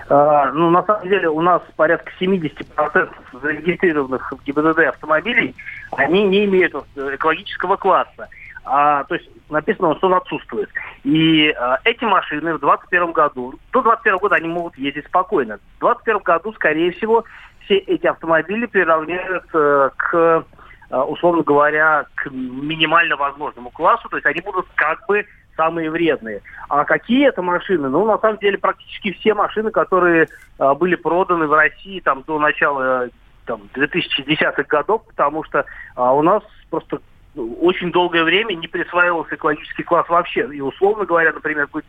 А, 0.08 0.52
ну, 0.52 0.70
на 0.70 0.82
самом 0.84 1.08
деле, 1.08 1.28
у 1.28 1.40
нас 1.40 1.62
порядка 1.76 2.10
70% 2.20 3.08
зарегистрированных 3.42 4.32
в 4.32 4.44
ГИБДД 4.44 4.80
автомобилей, 4.80 5.54
они 5.92 6.24
не 6.24 6.44
имеют 6.44 6.74
экологического 6.96 7.76
класса. 7.76 8.28
А, 8.66 9.04
то 9.04 9.14
есть 9.14 9.28
написано, 9.50 9.94
что 9.96 10.06
он 10.06 10.14
отсутствует. 10.14 10.70
И 11.04 11.50
а, 11.50 11.78
эти 11.84 12.04
машины 12.04 12.54
в 12.54 12.60
2021 12.60 13.12
году, 13.12 13.52
до 13.72 13.82
2021 13.82 14.18
года 14.18 14.36
они 14.36 14.48
могут 14.48 14.76
ездить 14.78 15.06
спокойно. 15.06 15.58
В 15.78 15.80
2021 15.80 16.22
году, 16.22 16.52
скорее 16.54 16.92
всего, 16.92 17.24
все 17.64 17.76
эти 17.76 18.06
автомобили 18.06 18.66
приравняют 18.66 19.44
э, 19.54 19.90
к, 19.96 20.44
э, 20.90 20.96
условно 20.96 21.42
говоря, 21.42 22.04
к 22.14 22.30
минимально 22.30 23.16
возможному 23.16 23.70
классу. 23.70 24.08
То 24.08 24.16
есть 24.16 24.26
они 24.26 24.40
будут 24.40 24.66
как 24.74 25.06
бы 25.06 25.24
самые 25.56 25.90
вредные. 25.90 26.42
А 26.68 26.84
какие 26.84 27.28
это 27.28 27.42
машины? 27.42 27.88
Ну, 27.88 28.04
на 28.04 28.18
самом 28.18 28.38
деле, 28.38 28.58
практически 28.58 29.12
все 29.12 29.34
машины, 29.34 29.70
которые 29.70 30.28
а, 30.58 30.74
были 30.74 30.94
проданы 30.94 31.46
в 31.46 31.52
России 31.52 32.00
там 32.00 32.22
до 32.26 32.38
начала 32.38 33.08
там, 33.46 33.62
2010-х 33.74 34.62
годов, 34.64 35.02
потому 35.06 35.44
что 35.44 35.64
а, 35.96 36.14
у 36.14 36.22
нас 36.22 36.42
просто 36.70 37.00
очень 37.36 37.90
долгое 37.92 38.24
время 38.24 38.54
не 38.54 38.68
присваивался 38.68 39.34
экологический 39.34 39.82
класс 39.82 40.08
вообще. 40.08 40.48
И, 40.52 40.60
условно 40.60 41.04
говоря, 41.04 41.32
например, 41.32 41.68
будет 41.72 41.84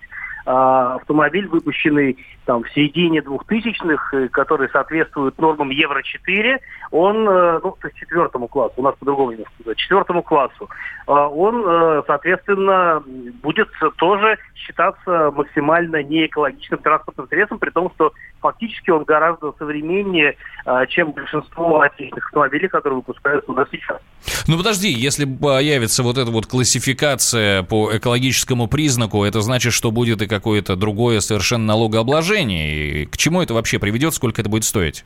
а, 0.45 0.95
автомобиль, 0.95 1.47
выпущенный 1.47 2.17
там 2.45 2.63
в 2.63 2.69
середине 2.69 3.21
2000-х, 3.21 4.15
э, 4.17 4.27
который 4.27 4.69
соответствует 4.69 5.37
нормам 5.39 5.71
Евро-4, 5.71 6.59
он, 6.91 7.27
э, 7.27 7.59
ну, 7.63 7.75
то 7.81 7.87
есть 7.87 7.97
четвертому 7.97 8.47
классу, 8.47 8.73
у 8.77 8.83
нас 8.83 8.95
по-другому 8.99 9.31
немножко 9.31 9.53
называют, 9.57 9.79
четвертому 9.79 10.21
классу, 10.21 10.69
а, 11.07 11.27
он, 11.27 11.63
э, 11.65 12.03
соответственно, 12.05 13.03
будет 13.41 13.69
тоже 13.97 14.37
считаться 14.53 15.31
максимально 15.31 16.03
неэкологичным 16.03 16.79
транспортным 16.79 17.27
средством, 17.27 17.57
при 17.57 17.71
том, 17.71 17.91
что 17.95 18.13
фактически 18.45 18.91
он 18.91 19.03
гораздо 19.03 19.53
современнее, 19.57 20.35
а, 20.65 20.85
чем 20.85 21.11
большинство 21.11 21.81
отечественных 21.81 22.27
автомобилей, 22.27 22.67
которые 22.67 22.97
выпускаются 22.97 23.51
у 23.51 23.55
нас 23.55 23.67
сейчас. 23.71 23.97
Ну 24.47 24.57
подожди, 24.57 24.89
если 24.89 25.25
появится 25.25 26.03
вот 26.03 26.17
эта 26.17 26.29
вот 26.29 26.45
классификация 26.45 27.63
по 27.63 27.97
экологическому 27.97 28.67
признаку, 28.67 29.23
это 29.23 29.41
значит, 29.41 29.73
что 29.73 29.91
будет 29.91 30.21
и 30.21 30.27
какое-то 30.27 30.75
другое 30.75 31.19
совершенно 31.21 31.65
налогообложение. 31.65 33.03
И 33.03 33.05
к 33.05 33.17
чему 33.17 33.41
это 33.41 33.53
вообще 33.53 33.79
приведет, 33.79 34.13
сколько 34.13 34.41
это 34.41 34.49
будет 34.49 34.63
стоить? 34.63 35.05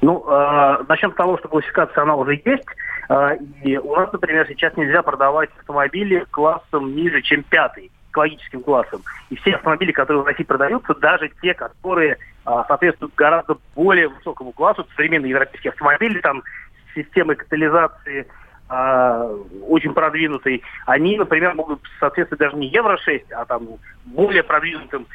Ну, 0.00 0.24
э, 0.28 0.84
начнем 0.88 1.12
с 1.12 1.16
того, 1.16 1.38
что 1.38 1.48
классификация 1.48 2.02
она 2.02 2.16
уже 2.16 2.40
есть. 2.44 2.66
Э, 3.08 3.36
и 3.62 3.76
у 3.76 3.94
нас, 3.94 4.12
например, 4.12 4.46
сейчас 4.48 4.76
нельзя 4.76 5.02
продавать 5.02 5.50
автомобили 5.58 6.26
классом 6.30 6.94
ниже, 6.96 7.22
чем 7.22 7.44
пятый 7.44 7.90
экологическим 8.18 8.62
классом. 8.62 9.02
И 9.30 9.36
все 9.36 9.54
автомобили, 9.54 9.92
которые 9.92 10.22
в 10.22 10.26
России 10.26 10.44
продаются, 10.44 10.94
даже 10.94 11.30
те, 11.40 11.54
которые 11.54 12.18
а, 12.44 12.64
соответствуют 12.64 13.14
гораздо 13.14 13.56
более 13.74 14.08
высокому 14.08 14.52
классу, 14.52 14.86
современные 14.94 15.30
европейские 15.30 15.70
автомобили, 15.70 16.20
там, 16.20 16.42
с 16.90 16.94
системой 16.94 17.36
катализации 17.36 18.26
а, 18.68 19.30
очень 19.68 19.94
продвинутой, 19.94 20.62
они, 20.86 21.16
например, 21.16 21.54
могут 21.54 21.80
соответствовать 22.00 22.40
даже 22.40 22.56
не 22.56 22.68
Евро-6, 22.68 23.32
а 23.32 23.44
там 23.44 23.66
более 24.04 24.42
продвинутым 24.42 25.06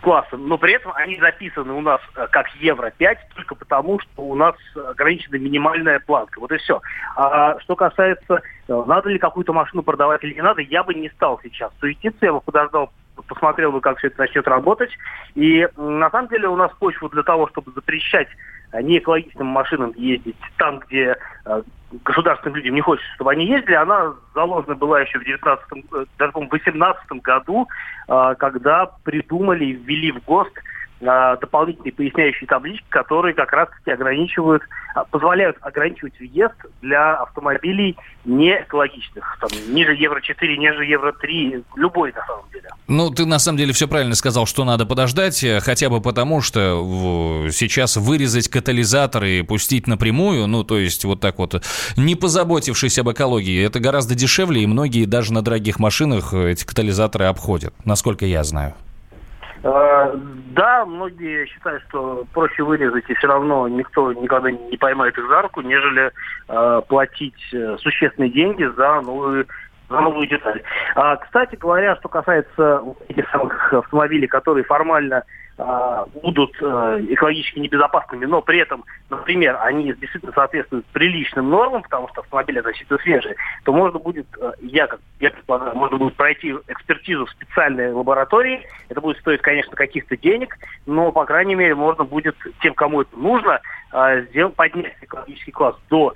классом, 0.00 0.48
но 0.48 0.56
при 0.56 0.72
этом 0.74 0.92
они 0.94 1.18
записаны 1.18 1.72
у 1.74 1.82
нас 1.82 2.00
э, 2.16 2.26
как 2.30 2.48
Евро-5 2.56 3.16
только 3.34 3.54
потому, 3.54 4.00
что 4.00 4.22
у 4.22 4.34
нас 4.34 4.54
ограничена 4.74 5.36
минимальная 5.36 6.00
планка. 6.00 6.40
Вот 6.40 6.50
и 6.50 6.56
все. 6.56 6.80
А 7.16 7.58
что 7.60 7.76
касается, 7.76 8.40
э, 8.68 8.82
надо 8.86 9.10
ли 9.10 9.18
какую-то 9.18 9.52
машину 9.52 9.82
продавать 9.82 10.24
или 10.24 10.34
не 10.34 10.42
надо, 10.42 10.62
я 10.62 10.82
бы 10.82 10.94
не 10.94 11.10
стал 11.10 11.38
сейчас 11.42 11.72
суетиться, 11.78 12.24
я 12.24 12.32
бы 12.32 12.40
подождал 12.40 12.90
посмотрел 13.28 13.72
бы, 13.72 13.80
как 13.80 13.98
все 13.98 14.08
это 14.08 14.20
начнет 14.20 14.48
работать. 14.48 14.90
И 15.34 15.68
на 15.76 16.10
самом 16.10 16.28
деле 16.28 16.48
у 16.48 16.56
нас 16.56 16.72
почва 16.78 17.10
для 17.10 17.22
того, 17.22 17.46
чтобы 17.48 17.70
запрещать 17.72 18.28
э, 18.72 18.82
неэкологичным 18.82 19.46
машинам 19.46 19.92
ездить 19.96 20.36
там, 20.58 20.80
где 20.80 21.16
э, 21.44 21.62
государственным 22.04 22.56
людям 22.56 22.74
не 22.74 22.80
хочется, 22.80 23.12
чтобы 23.14 23.32
они 23.32 23.46
ездили, 23.46 23.74
она 23.74 24.14
заложена 24.34 24.74
была 24.74 25.00
еще 25.00 25.18
в 25.18 25.24
19 25.24 25.64
даже, 26.18 26.32
по-моему, 26.32 26.50
в 26.50 26.52
18 26.52 27.12
году, 27.22 27.68
э, 28.08 28.34
когда 28.38 28.90
придумали 29.04 29.66
и 29.66 29.72
ввели 29.72 30.12
в 30.12 30.24
ГОСТ 30.24 30.52
дополнительные 31.02 31.92
поясняющие 31.92 32.46
таблички, 32.46 32.84
которые 32.88 33.34
как 33.34 33.52
раз-таки 33.52 33.90
ограничивают, 33.90 34.62
а, 34.94 35.04
позволяют 35.04 35.56
ограничивать 35.60 36.18
въезд 36.20 36.54
для 36.80 37.14
автомобилей 37.14 37.96
не 38.24 38.52
экологичных. 38.62 39.38
Там, 39.40 39.50
ниже 39.74 39.94
Евро-4, 39.94 40.56
ниже 40.56 40.84
Евро-3, 40.84 41.64
любой 41.74 42.12
на 42.12 42.24
самом 42.24 42.44
деле. 42.52 42.68
Ну, 42.86 43.10
ты 43.10 43.26
на 43.26 43.40
самом 43.40 43.58
деле 43.58 43.72
все 43.72 43.88
правильно 43.88 44.14
сказал, 44.14 44.46
что 44.46 44.64
надо 44.64 44.86
подождать, 44.86 45.42
э, 45.42 45.60
хотя 45.60 45.90
бы 45.90 46.00
потому, 46.00 46.40
что 46.40 47.48
сейчас 47.50 47.96
вырезать 47.96 48.48
катализаторы 48.48 49.38
и 49.38 49.42
пустить 49.42 49.88
напрямую, 49.88 50.46
ну, 50.46 50.62
то 50.62 50.78
есть 50.78 51.04
вот 51.04 51.20
так 51.20 51.38
вот, 51.38 51.64
не 51.96 52.14
позаботившись 52.14 52.98
об 52.98 53.10
экологии, 53.10 53.64
это 53.64 53.80
гораздо 53.80 54.14
дешевле, 54.14 54.62
и 54.62 54.66
многие 54.66 55.06
даже 55.06 55.32
на 55.32 55.42
дорогих 55.42 55.80
машинах 55.80 56.32
эти 56.32 56.64
катализаторы 56.64 57.24
обходят, 57.24 57.74
насколько 57.84 58.24
я 58.24 58.44
знаю. 58.44 58.74
Э, 59.64 60.14
да, 60.54 60.84
многие 60.84 61.46
считают, 61.46 61.82
что 61.88 62.24
проще 62.32 62.62
вырезать, 62.62 63.08
и 63.08 63.14
все 63.14 63.28
равно 63.28 63.68
никто 63.68 64.12
никогда 64.12 64.50
не 64.50 64.76
поймает 64.76 65.16
их 65.16 65.28
за 65.28 65.42
руку, 65.42 65.60
нежели 65.60 66.10
э, 66.48 66.82
платить 66.88 67.42
э, 67.52 67.76
существенные 67.78 68.30
деньги 68.30 68.64
за 68.76 69.00
новую 69.00 69.46
за 69.88 70.00
новую 70.00 70.26
деталь. 70.26 70.62
А, 70.94 71.16
кстати 71.16 71.54
говоря, 71.56 71.96
что 71.96 72.08
касается 72.08 72.82
этих 73.08 73.28
самых 73.28 73.72
автомобилей, 73.74 74.26
которые 74.26 74.64
формально 74.64 75.22
будут 76.22 76.56
а, 76.62 76.98
экологически 77.00 77.58
небезопасными, 77.58 78.24
но 78.24 78.42
при 78.42 78.58
этом, 78.58 78.84
например, 79.10 79.58
они 79.60 79.92
действительно 79.92 80.32
соответствуют 80.32 80.86
приличным 80.86 81.50
нормам, 81.50 81.82
потому 81.82 82.08
что 82.08 82.20
автомобили 82.22 82.58
относительно 82.58 82.98
свежие, 82.98 83.36
то 83.64 83.72
можно 83.72 83.98
будет, 83.98 84.26
а, 84.40 84.52
я 84.60 84.86
как 84.86 85.00
я 85.20 85.30
предполагаю, 85.30 85.76
можно 85.76 85.98
будет 85.98 86.14
пройти 86.14 86.54
экспертизу 86.68 87.26
в 87.26 87.30
специальной 87.30 87.92
лаборатории. 87.92 88.62
Это 88.88 89.00
будет 89.00 89.18
стоить, 89.18 89.40
конечно, 89.40 89.76
каких-то 89.76 90.16
денег, 90.16 90.56
но, 90.86 91.12
по 91.12 91.24
крайней 91.24 91.54
мере, 91.54 91.74
можно 91.74 92.04
будет 92.04 92.36
тем, 92.60 92.74
кому 92.74 93.02
это 93.02 93.16
нужно, 93.16 93.60
сделать, 94.30 94.54
поднять 94.54 94.96
экологический 95.00 95.52
класс 95.52 95.76
до 95.90 96.14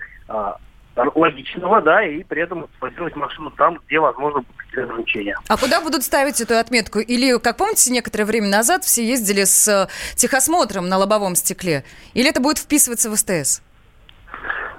логичного, 1.14 1.80
да, 1.82 2.02
и 2.04 2.22
при 2.24 2.42
этом 2.42 2.66
эксплуатировать 2.66 3.16
машину 3.16 3.50
там, 3.50 3.78
где, 3.86 4.00
возможно, 4.00 4.40
будут 4.40 4.56
какие-то 4.56 4.82
ограничения. 4.84 5.36
А 5.48 5.56
куда 5.56 5.80
будут 5.80 6.02
ставить 6.02 6.40
эту 6.40 6.56
отметку? 6.56 6.98
Или, 6.98 7.38
как 7.38 7.56
помните, 7.56 7.92
некоторое 7.92 8.24
время 8.24 8.48
назад 8.48 8.84
все 8.84 9.06
ездили 9.06 9.44
с 9.44 9.68
э, 9.68 9.88
техосмотром 10.16 10.88
на 10.88 10.96
лобовом 10.96 11.34
стекле? 11.34 11.84
Или 12.14 12.30
это 12.30 12.40
будет 12.40 12.58
вписываться 12.58 13.10
в 13.10 13.16
СТС? 13.16 13.62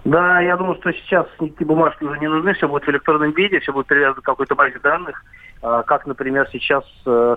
Да, 0.05 0.39
я 0.39 0.55
думаю, 0.55 0.77
что 0.79 0.91
сейчас 0.93 1.27
никакие 1.39 1.67
бумажки 1.67 2.03
уже 2.03 2.17
не 2.19 2.29
нужны, 2.29 2.53
все 2.53 2.67
будет 2.67 2.85
в 2.85 2.89
электронном 2.89 3.31
виде, 3.31 3.59
все 3.59 3.73
будет 3.73 3.87
привязано 3.87 4.21
к 4.21 4.25
какой-то 4.25 4.55
базе 4.55 4.79
данных, 4.79 5.21
а, 5.61 5.83
как, 5.83 6.05
например, 6.05 6.47
сейчас 6.51 6.85
э, 7.05 7.35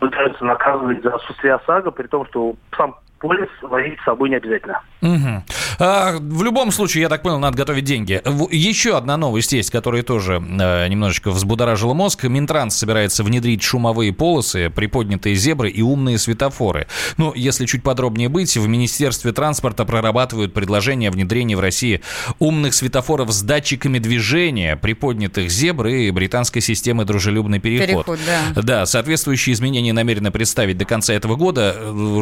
пытаются 0.00 0.44
наказывать 0.44 1.02
за 1.02 1.14
отсутствие 1.14 1.54
ОСАГО, 1.54 1.92
при 1.92 2.06
том, 2.08 2.26
что 2.26 2.56
сам 2.76 2.96
полис 3.18 3.48
возить 3.62 3.98
с 4.00 4.04
собой 4.04 4.30
не 4.30 4.36
обязательно. 4.36 4.80
Угу. 5.00 5.44
А, 5.78 6.16
в 6.18 6.42
любом 6.42 6.70
случае, 6.70 7.02
я 7.02 7.08
так 7.08 7.22
понял, 7.22 7.38
надо 7.38 7.56
готовить 7.56 7.84
деньги. 7.84 8.20
Еще 8.50 8.96
одна 8.96 9.16
новость 9.16 9.52
есть, 9.52 9.70
которая 9.70 10.02
тоже 10.02 10.34
э, 10.34 10.88
немножечко 10.88 11.30
взбудоражила 11.30 11.94
мозг. 11.94 12.24
Минтранс 12.24 12.76
собирается 12.76 13.22
внедрить 13.22 13.62
шумовые 13.62 14.12
полосы, 14.12 14.70
приподнятые 14.70 15.34
зебры 15.34 15.70
и 15.70 15.82
умные 15.82 16.18
светофоры. 16.18 16.86
Ну, 17.16 17.32
если 17.34 17.66
чуть 17.66 17.82
подробнее 17.82 18.28
быть, 18.28 18.56
в 18.56 18.66
Министерстве 18.66 19.32
транспорта 19.32 19.84
прорабатывают 19.84 20.54
предложение 20.54 21.10
о 21.10 21.12
внедрении 21.12 21.54
в 21.54 21.60
России 21.60 22.02
умных 22.38 22.74
светофоров 22.74 23.30
с 23.30 23.42
датчиками 23.42 23.98
движения, 23.98 24.76
приподнятых 24.76 25.50
зебр 25.50 25.86
и 25.86 26.10
британской 26.10 26.62
системы 26.62 27.04
дружелюбный 27.04 27.60
переход. 27.60 28.06
Переход, 28.06 28.18
да. 28.54 28.62
Да, 28.62 28.86
соответствующие 28.86 29.54
изменения 29.54 29.92
намерены 29.92 30.30
представить 30.30 30.78
до 30.78 30.84
конца 30.84 31.14
этого 31.14 31.36
года. 31.36 31.76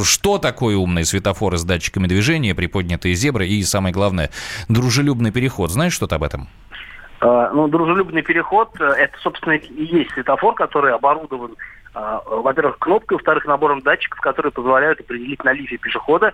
Что 0.05 0.39
такое 0.39 0.77
умные 0.87 1.05
светофоры 1.05 1.59
с 1.59 1.65
датчиками 1.65 2.07
движения, 2.07 2.55
приподнятые 2.55 3.15
зебры 3.15 3.47
и, 3.47 3.63
самое 3.63 3.93
главное, 3.93 4.31
дружелюбный 4.69 5.33
переход. 5.33 5.71
Знаешь 5.71 5.93
что-то 5.93 6.17
об 6.17 6.23
этом? 6.23 6.49
А, 7.21 7.51
ну, 7.53 7.69
дружелюбный 7.69 8.23
переход 8.23 8.71
э,– 8.81 8.85
это, 8.99 9.19
собственно, 9.19 9.55
и 9.55 9.85
есть 9.85 10.13
светофор, 10.13 10.55
который 10.55 10.95
оборудован, 10.95 11.57
а, 11.95 12.23
во-первых, 12.27 12.79
кнопкой, 12.79 13.17
во-вторых, 13.17 13.47
набором 13.47 13.81
датчиков, 13.81 14.21
которые 14.21 14.53
позволяют 14.53 15.01
определить 15.01 15.43
наличие 15.43 15.79
пешехода 15.79 16.33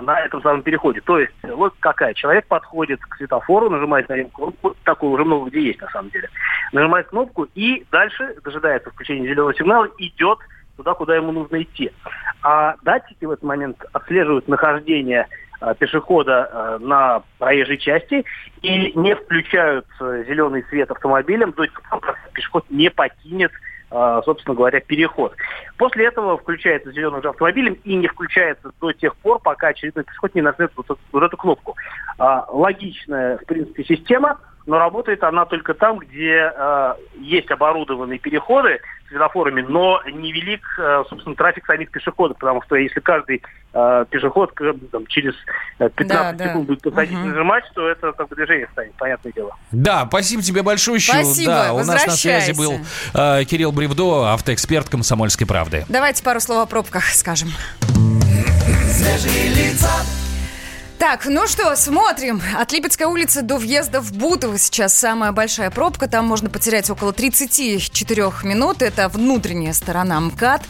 на 0.00 0.20
этом 0.20 0.42
самом 0.42 0.62
переходе. 0.62 1.00
То 1.00 1.18
есть, 1.18 1.32
вот 1.42 1.74
какая. 1.80 2.14
Человек 2.14 2.46
подходит 2.46 3.00
к 3.04 3.16
светофору, 3.16 3.68
нажимает 3.68 4.08
на 4.08 4.24
кнопку, 4.24 4.74
такое 4.84 5.10
уже 5.10 5.24
много 5.24 5.50
где 5.50 5.62
есть 5.62 5.80
на 5.80 5.88
самом 5.88 6.10
деле. 6.10 6.28
Нажимает 6.72 7.08
кнопку 7.08 7.46
и 7.54 7.84
дальше 7.90 8.36
дожидается 8.44 8.90
включения 8.90 9.28
зеленого 9.28 9.54
сигнала, 9.54 9.88
идет 9.98 10.38
туда, 10.76 10.94
куда 10.94 11.16
ему 11.16 11.32
нужно 11.32 11.62
идти. 11.62 11.90
А 12.42 12.76
датчики 12.82 13.24
в 13.24 13.30
этот 13.30 13.44
момент 13.44 13.82
отслеживают 13.92 14.48
нахождение 14.48 15.28
э, 15.60 15.74
пешехода 15.78 16.50
э, 16.50 16.78
на 16.80 17.22
проезжей 17.38 17.78
части 17.78 18.24
и 18.62 18.92
не 18.98 19.14
включают 19.14 19.86
э, 20.00 20.24
зеленый 20.26 20.64
свет 20.64 20.90
автомобилем 20.90 21.52
пор, 21.52 21.68
пока 21.90 22.14
пешеход 22.32 22.64
не 22.70 22.90
покинет 22.90 23.52
собственно 24.24 24.54
говоря, 24.54 24.80
переход. 24.80 25.34
После 25.76 26.06
этого 26.06 26.38
включается 26.38 26.90
зеленый 26.92 27.18
уже 27.18 27.28
автомобилем 27.28 27.74
и 27.84 27.94
не 27.94 28.08
включается 28.08 28.72
до 28.80 28.94
тех 28.94 29.14
пор, 29.16 29.38
пока 29.38 29.68
очередной 29.68 30.04
пешеход 30.04 30.34
не 30.34 30.40
нажмет 30.40 30.72
вот, 30.76 30.98
вот 31.12 31.22
эту 31.22 31.36
кнопку. 31.36 31.76
Логичная, 32.18 33.36
в 33.36 33.44
принципе, 33.44 33.84
система– 33.84 34.40
но 34.66 34.78
работает 34.78 35.22
она 35.24 35.44
только 35.44 35.74
там, 35.74 35.98
где 35.98 36.52
э, 36.54 36.94
есть 37.20 37.50
оборудованные 37.50 38.18
переходы 38.18 38.80
светофорами, 39.08 39.62
но 39.62 40.00
невелик, 40.06 40.62
э, 40.78 41.04
собственно, 41.08 41.36
трафик 41.36 41.66
самих 41.66 41.90
пешеходов, 41.90 42.38
потому 42.38 42.62
что 42.62 42.76
если 42.76 43.00
каждый 43.00 43.42
э, 43.74 44.04
пешеход 44.10 44.54
там, 44.90 45.06
через 45.06 45.34
15 45.78 46.06
да, 46.06 46.32
секунд 46.32 46.66
да. 46.66 46.72
будет 46.72 46.82
подходить 46.82 47.18
угу. 47.18 47.26
нажимать, 47.26 47.64
то 47.74 47.88
это 47.88 48.12
как 48.12 48.28
бы 48.28 48.36
движение 48.36 48.68
станет, 48.72 48.94
понятное 48.94 49.32
дело. 49.32 49.56
Да, 49.70 50.06
спасибо 50.08 50.42
тебе 50.42 50.62
большое. 50.62 50.98
Спасибо, 51.00 51.52
да, 51.52 51.72
у 51.74 51.78
нас 51.78 52.06
на 52.06 52.12
связи 52.12 52.52
был 52.56 52.74
э, 53.14 53.44
Кирилл 53.44 53.72
Бревдо, 53.72 54.32
автоэксперт 54.32 54.88
«Комсомольской 54.88 55.46
правды». 55.46 55.84
Давайте 55.88 56.22
пару 56.22 56.40
слов 56.40 56.64
о 56.64 56.66
пробках 56.66 57.04
скажем. 57.04 57.48
Свежие 58.88 59.48
лица. 59.54 60.21
Так, 61.02 61.26
ну 61.26 61.48
что, 61.48 61.74
смотрим. 61.74 62.40
От 62.56 62.70
Липецкой 62.70 63.06
улицы 63.06 63.42
до 63.42 63.56
въезда 63.56 64.00
в 64.00 64.12
Бутово 64.12 64.56
сейчас 64.56 64.94
самая 64.94 65.32
большая 65.32 65.68
пробка. 65.72 66.06
Там 66.06 66.28
можно 66.28 66.48
потерять 66.48 66.88
около 66.90 67.12
34 67.12 68.22
минут. 68.44 68.82
Это 68.82 69.08
внутренняя 69.08 69.72
сторона 69.72 70.20
МКАД. 70.20 70.62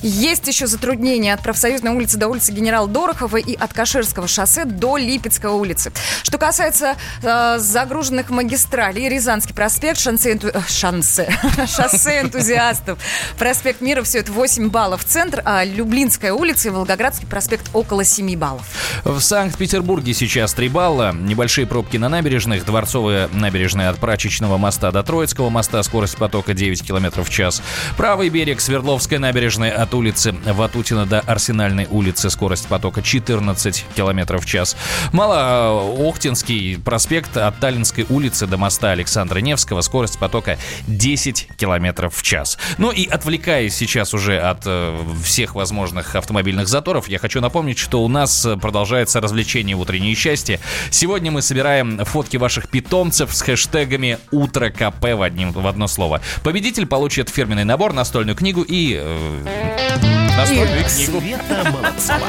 Есть 0.00 0.46
еще 0.46 0.68
затруднения 0.68 1.34
от 1.34 1.42
Профсоюзной 1.42 1.90
улицы 1.90 2.18
до 2.18 2.28
улицы 2.28 2.52
Генерал 2.52 2.86
Дорохова 2.86 3.38
и 3.38 3.56
от 3.56 3.72
Каширского 3.72 4.28
шоссе 4.28 4.64
до 4.64 4.96
Липецкой 4.96 5.50
улицы. 5.50 5.90
Что 6.22 6.38
касается 6.38 6.94
э, 7.22 7.56
загруженных 7.58 8.30
магистралей, 8.30 9.08
Рязанский 9.08 9.56
проспект, 9.56 9.98
шансе, 9.98 10.34
энту... 10.34 10.50
Э, 10.54 10.60
шансе, 10.68 11.36
шоссе 11.66 12.20
энтузиастов, 12.20 13.00
проспект 13.38 13.80
Мира, 13.80 14.04
все 14.04 14.18
это 14.18 14.30
8 14.30 14.68
баллов 14.68 15.04
центр, 15.04 15.42
а 15.44 15.64
Люблинская 15.64 16.32
улица 16.32 16.68
и 16.68 16.70
Волгоградский 16.70 17.26
проспект 17.26 17.70
около 17.72 18.04
7 18.04 18.38
баллов. 18.38 18.66
В 19.02 19.20
Санкт 19.20 19.58
Петербурге 19.64 20.12
сейчас 20.12 20.52
3 20.52 20.68
балла. 20.68 21.14
Небольшие 21.18 21.66
пробки 21.66 21.96
на 21.96 22.10
набережных. 22.10 22.66
Дворцовая 22.66 23.30
набережная 23.32 23.88
от 23.88 23.96
Прачечного 23.96 24.58
моста 24.58 24.92
до 24.92 25.02
Троицкого 25.02 25.48
моста. 25.48 25.82
Скорость 25.82 26.18
потока 26.18 26.52
9 26.52 26.86
км 26.86 27.22
в 27.22 27.30
час. 27.30 27.62
Правый 27.96 28.28
берег 28.28 28.60
Свердловской 28.60 29.16
набережной 29.16 29.70
от 29.70 29.94
улицы 29.94 30.32
Ватутина 30.32 31.06
до 31.06 31.20
Арсенальной 31.20 31.86
улицы. 31.90 32.28
Скорость 32.28 32.66
потока 32.66 33.00
14 33.00 33.86
км 33.96 34.36
в 34.36 34.44
час. 34.44 34.76
Мало-Охтинский 35.12 36.76
проспект 36.78 37.38
от 37.38 37.58
Таллинской 37.58 38.04
улицы 38.10 38.46
до 38.46 38.58
моста 38.58 38.90
Александра 38.90 39.38
Невского. 39.38 39.80
Скорость 39.80 40.18
потока 40.18 40.58
10 40.88 41.48
км 41.56 42.10
в 42.10 42.22
час. 42.22 42.58
Ну 42.76 42.90
и 42.90 43.06
отвлекаясь 43.06 43.74
сейчас 43.74 44.12
уже 44.12 44.38
от 44.38 44.64
э, 44.66 44.94
всех 45.24 45.54
возможных 45.54 46.16
автомобильных 46.16 46.68
заторов, 46.68 47.08
я 47.08 47.18
хочу 47.18 47.40
напомнить, 47.40 47.78
что 47.78 48.04
у 48.04 48.08
нас 48.08 48.46
продолжается 48.60 49.22
развлечение 49.22 49.53
развлечений 49.54 49.74
в 49.74 49.80
утреннее 49.80 50.14
счастье. 50.14 50.60
Сегодня 50.90 51.30
мы 51.30 51.42
собираем 51.42 52.04
фотки 52.04 52.36
ваших 52.36 52.68
питомцев 52.68 53.34
с 53.34 53.40
хэштегами 53.40 54.18
«Утро 54.30 54.70
КП» 54.70 55.14
в, 55.14 55.22
одним, 55.22 55.52
в 55.52 55.66
одно 55.66 55.86
слово. 55.86 56.20
Победитель 56.42 56.86
получит 56.86 57.28
фирменный 57.28 57.64
набор, 57.64 57.92
настольную 57.92 58.36
книгу 58.36 58.62
и... 58.62 58.98
Э, 59.00 60.36
настольную 60.36 60.80
и 60.80 60.84
книгу. 60.84 61.20
Света 61.20 61.70
Молодцова. 61.70 62.26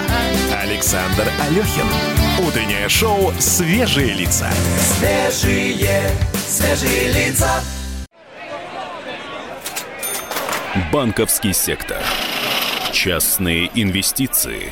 Александр 0.61 1.27
Алехин. 1.47 1.87
Утреннее 2.47 2.89
шоу 2.89 3.33
«Свежие 3.39 4.13
лица». 4.13 4.49
Свежие, 4.79 6.11
свежие 6.47 7.11
лица. 7.11 7.63
Банковский 10.91 11.53
сектор. 11.53 11.97
Частные 12.91 13.71
инвестиции. 13.73 14.71